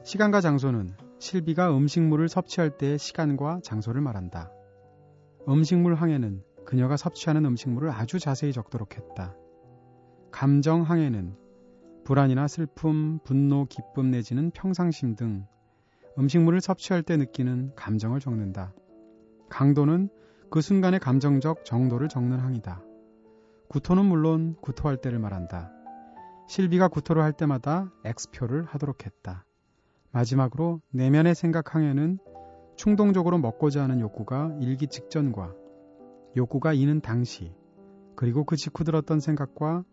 시간과 0.05 0.43
장소는 0.43 0.95
실비가 1.19 1.77
음식물을 1.77 2.29
섭취할 2.29 2.79
때의 2.79 3.01
시간과 3.01 3.63
장소를 3.65 4.01
말한다. 4.01 4.53
음식물 5.48 5.94
항에는 5.94 6.42
그녀가 6.64 6.96
섭취하는 6.96 7.44
음식물을 7.44 7.90
아주 7.90 8.18
자세히 8.18 8.53
적도록 8.53 8.96
했다. 8.96 9.35
감정 10.31 10.83
항에는 10.83 11.35
불안이나 12.05 12.48
슬픔, 12.48 13.18
분노, 13.24 13.66
기쁨 13.66 14.11
내지는 14.11 14.50
평상심 14.50 15.16
등 15.16 15.46
음식물을 16.18 16.61
섭취할 16.61 17.03
때 17.03 17.16
느끼는 17.16 17.72
감정을 17.76 18.20
적는다. 18.20 18.72
강도는 19.48 20.09
그 20.50 20.61
순간의 20.61 21.00
감정적 21.00 21.64
정도를 21.64 22.09
적는 22.09 22.38
항이다. 22.38 22.83
구토는 23.68 24.05
물론 24.05 24.57
구토할 24.61 24.96
때를 24.96 25.18
말한다. 25.18 25.72
실비가 26.48 26.88
구토를 26.88 27.22
할 27.22 27.33
때마다 27.33 27.92
X표를 28.05 28.64
하도록 28.64 29.07
했다. 29.07 29.44
마지막으로 30.11 30.81
내면의 30.90 31.37
생각 31.37 31.74
항에는 31.76 32.18
충동적으로 32.81 33.37
먹고자 33.37 33.83
하는 33.83 34.01
욕구가 34.01 34.57
일기 34.59 34.87
직전과 34.87 35.55
욕구가 36.35 36.73
이는 36.73 37.03
당시 37.03 37.53
그리고 38.16 38.45
그 38.45 38.57
직후 38.57 38.85
들었던 38.85 39.21
생각과 39.21 39.85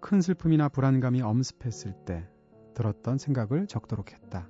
큰 0.00 0.20
슬픔이나 0.20 0.68
불안감이 0.68 1.22
엄습했을 1.22 1.92
때 2.04 2.26
들었던 2.74 3.18
생각을 3.18 3.68
적도록 3.68 4.12
했다. 4.12 4.48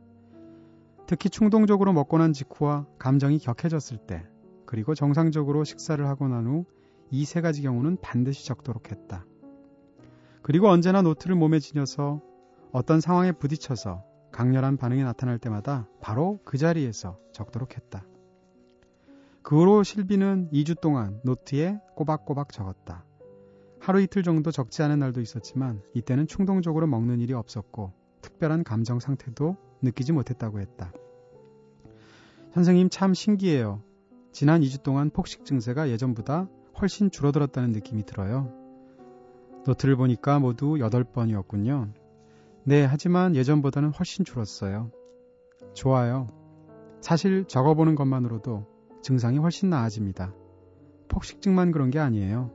특히 1.07 1.29
충동적으로 1.29 1.93
먹고 1.93 2.17
난 2.17 2.33
직후와 2.33 2.87
감정이 2.99 3.37
격해졌을 3.37 3.99
때 3.99 4.27
그리고 4.65 4.95
정상적으로 4.95 5.63
식사를 5.65 6.03
하고 6.09 6.27
난 6.27 6.47
후 6.47 6.65
이 7.11 7.27
세 7.27 7.43
가지 7.43 7.61
경우는 7.61 7.99
반드시 8.01 8.47
적도록 8.47 8.93
했다. 8.93 9.27
그리고 10.41 10.69
언제나 10.69 11.03
노트를 11.03 11.37
몸에 11.37 11.59
지녀서 11.59 12.23
어떤 12.73 13.03
상황에 13.03 13.33
부딪혀서 13.33 14.03
강렬한 14.35 14.77
반응이 14.77 15.05
나타날 15.05 15.39
때마다 15.39 15.87
바로 16.01 16.41
그 16.45 16.59
자리에서 16.59 17.17
적도록 17.31 17.77
했다. 17.77 18.05
그 19.43 19.57
후로 19.57 19.85
실비는 19.85 20.51
2주 20.53 20.81
동안 20.81 21.21
노트에 21.23 21.79
꼬박꼬박 21.95 22.53
적었다. 22.53 23.05
하루 23.79 24.01
이틀 24.01 24.25
정도 24.25 24.51
적지 24.51 24.83
않은 24.83 24.99
날도 24.99 25.21
있었지만 25.21 25.83
이때는 25.95 26.27
충동적으로 26.27 26.89
먹는 26.89 27.21
일이 27.21 27.33
없었고 27.33 27.93
특별한 28.23 28.65
감정 28.65 28.99
상태도 28.99 29.57
느끼지 29.83 30.11
못했다고 30.11 30.59
했다. 30.59 30.93
선생님 32.55 32.89
참 32.91 33.15
신기해요. 33.15 33.85
지난 34.33 34.63
2주 34.63 34.83
동안 34.83 35.11
폭식 35.11 35.45
증세가 35.45 35.89
예전보다 35.91 36.49
훨씬 36.81 37.09
줄어들었다는 37.09 37.71
느낌이 37.71 38.05
들어요. 38.05 38.53
노트를 39.65 39.95
보니까 39.95 40.41
모두 40.41 40.75
8번이었군요. 40.75 42.04
네, 42.67 42.87
하지만 42.87 43.37
예전보다는 43.37 43.91
훨씬 43.91 44.25
줄었어요. 44.25 44.91
좋아요. 45.75 46.29
사실 47.03 47.45
적어보는 47.45 47.95
것만으로도 47.95 48.67
증상이 49.03 49.37
훨씬 49.37 49.69
나아집니다. 49.69 50.33
폭식증만 51.09 51.73
그런 51.73 51.91
게 51.91 51.99
아니에요. 51.99 52.51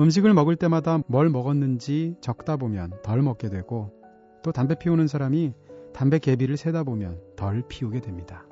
음식을 0.00 0.34
먹을 0.34 0.56
때마다 0.56 0.98
뭘 1.06 1.30
먹었는지 1.30 2.16
적다 2.20 2.56
보면 2.56 3.00
덜 3.04 3.22
먹게 3.22 3.48
되고 3.48 3.92
또 4.42 4.50
담배 4.50 4.74
피우는 4.74 5.06
사람이 5.06 5.52
담배 5.92 6.18
개비를 6.18 6.56
세다 6.56 6.82
보면 6.82 7.20
덜 7.36 7.62
피우게 7.68 8.00
됩니다. 8.00 8.44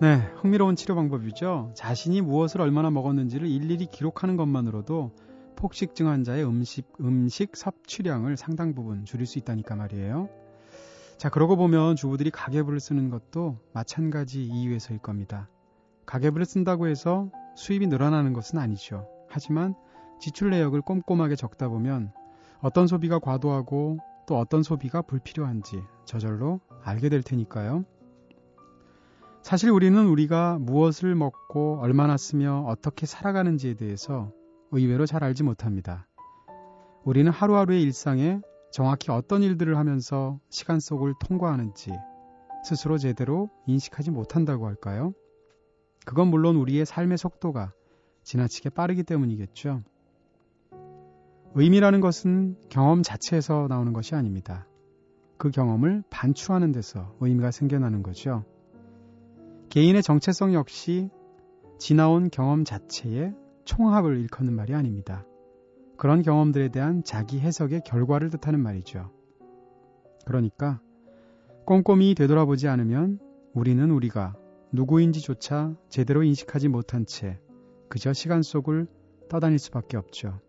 네, 0.00 0.18
흥미로운 0.36 0.76
치료 0.76 0.94
방법이죠. 0.94 1.72
자신이 1.74 2.20
무엇을 2.20 2.60
얼마나 2.60 2.88
먹었는지를 2.88 3.48
일일이 3.48 3.86
기록하는 3.86 4.36
것만으로도 4.36 5.10
폭식증 5.56 6.06
환자의 6.06 6.46
음식, 6.46 6.86
음식 7.00 7.56
섭취량을 7.56 8.36
상당 8.36 8.76
부분 8.76 9.04
줄일 9.04 9.26
수 9.26 9.40
있다니까 9.40 9.74
말이에요. 9.74 10.28
자, 11.16 11.28
그러고 11.28 11.56
보면 11.56 11.96
주부들이 11.96 12.30
가계부를 12.30 12.78
쓰는 12.78 13.10
것도 13.10 13.58
마찬가지 13.72 14.44
이유에서일 14.44 15.00
겁니다. 15.00 15.48
가계부를 16.06 16.46
쓴다고 16.46 16.86
해서 16.86 17.28
수입이 17.56 17.88
늘어나는 17.88 18.32
것은 18.34 18.60
아니죠. 18.60 19.08
하지만 19.28 19.74
지출 20.20 20.50
내역을 20.50 20.80
꼼꼼하게 20.82 21.34
적다 21.34 21.68
보면 21.68 22.12
어떤 22.60 22.86
소비가 22.86 23.18
과도하고 23.18 23.98
또 24.28 24.38
어떤 24.38 24.62
소비가 24.62 25.02
불필요한지 25.02 25.82
저절로 26.04 26.60
알게 26.84 27.08
될 27.08 27.24
테니까요. 27.24 27.84
사실 29.48 29.70
우리는 29.70 30.06
우리가 30.06 30.58
무엇을 30.60 31.14
먹고 31.14 31.78
얼마나 31.80 32.18
쓰며 32.18 32.66
어떻게 32.66 33.06
살아가는지에 33.06 33.76
대해서 33.76 34.30
의외로 34.72 35.06
잘 35.06 35.24
알지 35.24 35.42
못합니다. 35.42 36.06
우리는 37.02 37.32
하루하루의 37.32 37.80
일상에 37.80 38.42
정확히 38.70 39.10
어떤 39.10 39.42
일들을 39.42 39.78
하면서 39.78 40.38
시간 40.50 40.80
속을 40.80 41.14
통과하는지 41.26 41.92
스스로 42.62 42.98
제대로 42.98 43.48
인식하지 43.66 44.10
못한다고 44.10 44.66
할까요? 44.66 45.14
그건 46.04 46.28
물론 46.28 46.56
우리의 46.56 46.84
삶의 46.84 47.16
속도가 47.16 47.72
지나치게 48.24 48.68
빠르기 48.68 49.02
때문이겠죠. 49.02 49.82
의미라는 51.54 52.02
것은 52.02 52.58
경험 52.68 53.02
자체에서 53.02 53.66
나오는 53.70 53.94
것이 53.94 54.14
아닙니다. 54.14 54.66
그 55.38 55.50
경험을 55.50 56.02
반추하는 56.10 56.70
데서 56.70 57.16
의미가 57.20 57.50
생겨나는 57.50 58.02
거죠. 58.02 58.44
개인의 59.70 60.02
정체성 60.02 60.54
역시 60.54 61.10
지나온 61.78 62.30
경험 62.30 62.64
자체의 62.64 63.34
총합을 63.66 64.18
일컫는 64.18 64.54
말이 64.54 64.74
아닙니다. 64.74 65.26
그런 65.98 66.22
경험들에 66.22 66.70
대한 66.70 67.02
자기 67.04 67.38
해석의 67.38 67.82
결과를 67.84 68.30
뜻하는 68.30 68.60
말이죠. 68.60 69.10
그러니까 70.24 70.80
꼼꼼히 71.66 72.14
되돌아보지 72.14 72.66
않으면 72.66 73.18
우리는 73.52 73.90
우리가 73.90 74.34
누구인지조차 74.72 75.74
제대로 75.90 76.22
인식하지 76.22 76.68
못한 76.68 77.04
채 77.04 77.38
그저 77.90 78.14
시간 78.14 78.42
속을 78.42 78.86
떠다닐 79.28 79.58
수밖에 79.58 79.98
없죠. 79.98 80.40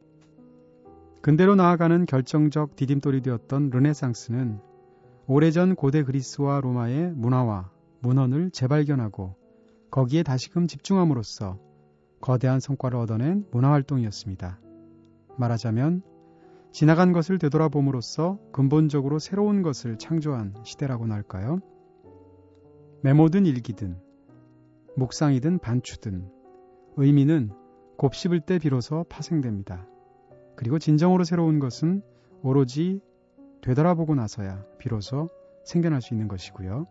근대로 1.22 1.56
나아가는 1.56 2.06
결정적 2.06 2.78
디딤돌이 2.78 3.22
되었던 3.22 3.70
르네상스는 3.72 4.62
오래전 5.28 5.76
고대 5.76 6.04
그리스와 6.04 6.62
로마의 6.62 7.12
문화와 7.12 7.70
문헌을 8.02 8.52
재발견하고 8.52 9.36
거기에 9.92 10.24
다시금 10.24 10.68
집중함으로써 10.68 11.60
거대한 12.22 12.60
성과를 12.60 12.98
얻어낸 13.00 13.46
문화활동이었습니다. 13.52 14.60
말하자면 15.38 16.02
지나간 16.72 17.14
것을 17.14 17.40
되돌아봄으로써 17.40 18.38
근본적으로 18.52 19.20
새로운 19.20 19.62
것을 19.64 19.98
창조한 19.98 20.54
시대라고나 20.64 21.16
할까요? 21.16 21.60
메모든 23.02 23.46
일기든 23.46 23.98
묵상이든 24.96 25.60
반추든 25.60 26.30
의미는 26.98 27.52
곱씹을 27.98 28.42
때 28.42 28.60
비로소 28.60 29.06
파생됩니다. 29.10 29.88
그리고 30.56 30.78
진정으로 30.78 31.24
새로운 31.24 31.60
것은 31.60 32.02
오로지 32.44 33.02
되돌아보고 33.62 34.16
나서야 34.16 34.66
비로소 34.78 35.30
생겨날 35.66 36.02
수 36.02 36.14
있는 36.14 36.28
것이고요. 36.28 36.88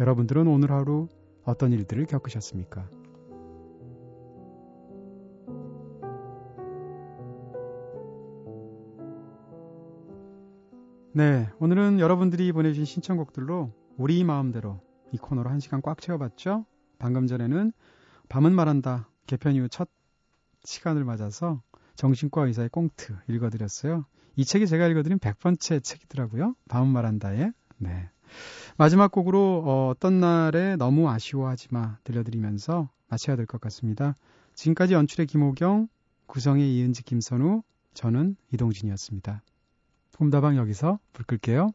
여러분들은 0.00 0.46
오늘 0.46 0.72
하루 0.72 1.08
어떤 1.44 1.72
일들을 1.72 2.06
겪으셨습니까? 2.06 2.88
네, 11.12 11.50
오늘은 11.58 12.00
여러분들이 12.00 12.50
보내주신 12.52 12.86
신청곡들로 12.86 13.72
우리 13.98 14.24
마음대로 14.24 14.80
이 15.12 15.18
코너로 15.18 15.50
한 15.50 15.60
시간 15.60 15.82
꽉 15.82 16.00
채워봤죠? 16.00 16.64
방금 16.98 17.26
전에는 17.26 17.72
밤은 18.30 18.54
말한다 18.54 19.10
개편 19.26 19.54
이후 19.54 19.68
첫 19.68 19.90
시간을 20.64 21.04
맞아서 21.04 21.60
정신과 21.96 22.46
의사의 22.46 22.70
꽁트 22.70 23.16
읽어드렸어요. 23.28 24.06
이 24.36 24.46
책이 24.46 24.66
제가 24.66 24.86
읽어드린 24.86 25.18
100번째 25.18 25.84
책이더라고요. 25.84 26.54
밤은 26.68 26.88
말한다에. 26.88 27.50
네. 27.76 28.08
마지막 28.76 29.10
곡으로 29.12 29.62
어, 29.66 29.92
떤 30.00 30.20
날에 30.20 30.76
너무 30.76 31.08
아쉬워하지 31.10 31.68
마 31.70 31.98
들려드리면서 32.04 32.88
마쳐야 33.08 33.36
될 33.36 33.46
것 33.46 33.60
같습니다. 33.60 34.14
지금까지 34.54 34.94
연출의 34.94 35.26
김호경, 35.26 35.88
구성의 36.26 36.76
이은지, 36.76 37.02
김선우, 37.02 37.62
저는 37.94 38.36
이동진이었습니다. 38.52 39.42
홈다방 40.20 40.56
여기서 40.56 40.98
불 41.12 41.24
끌게요. 41.26 41.70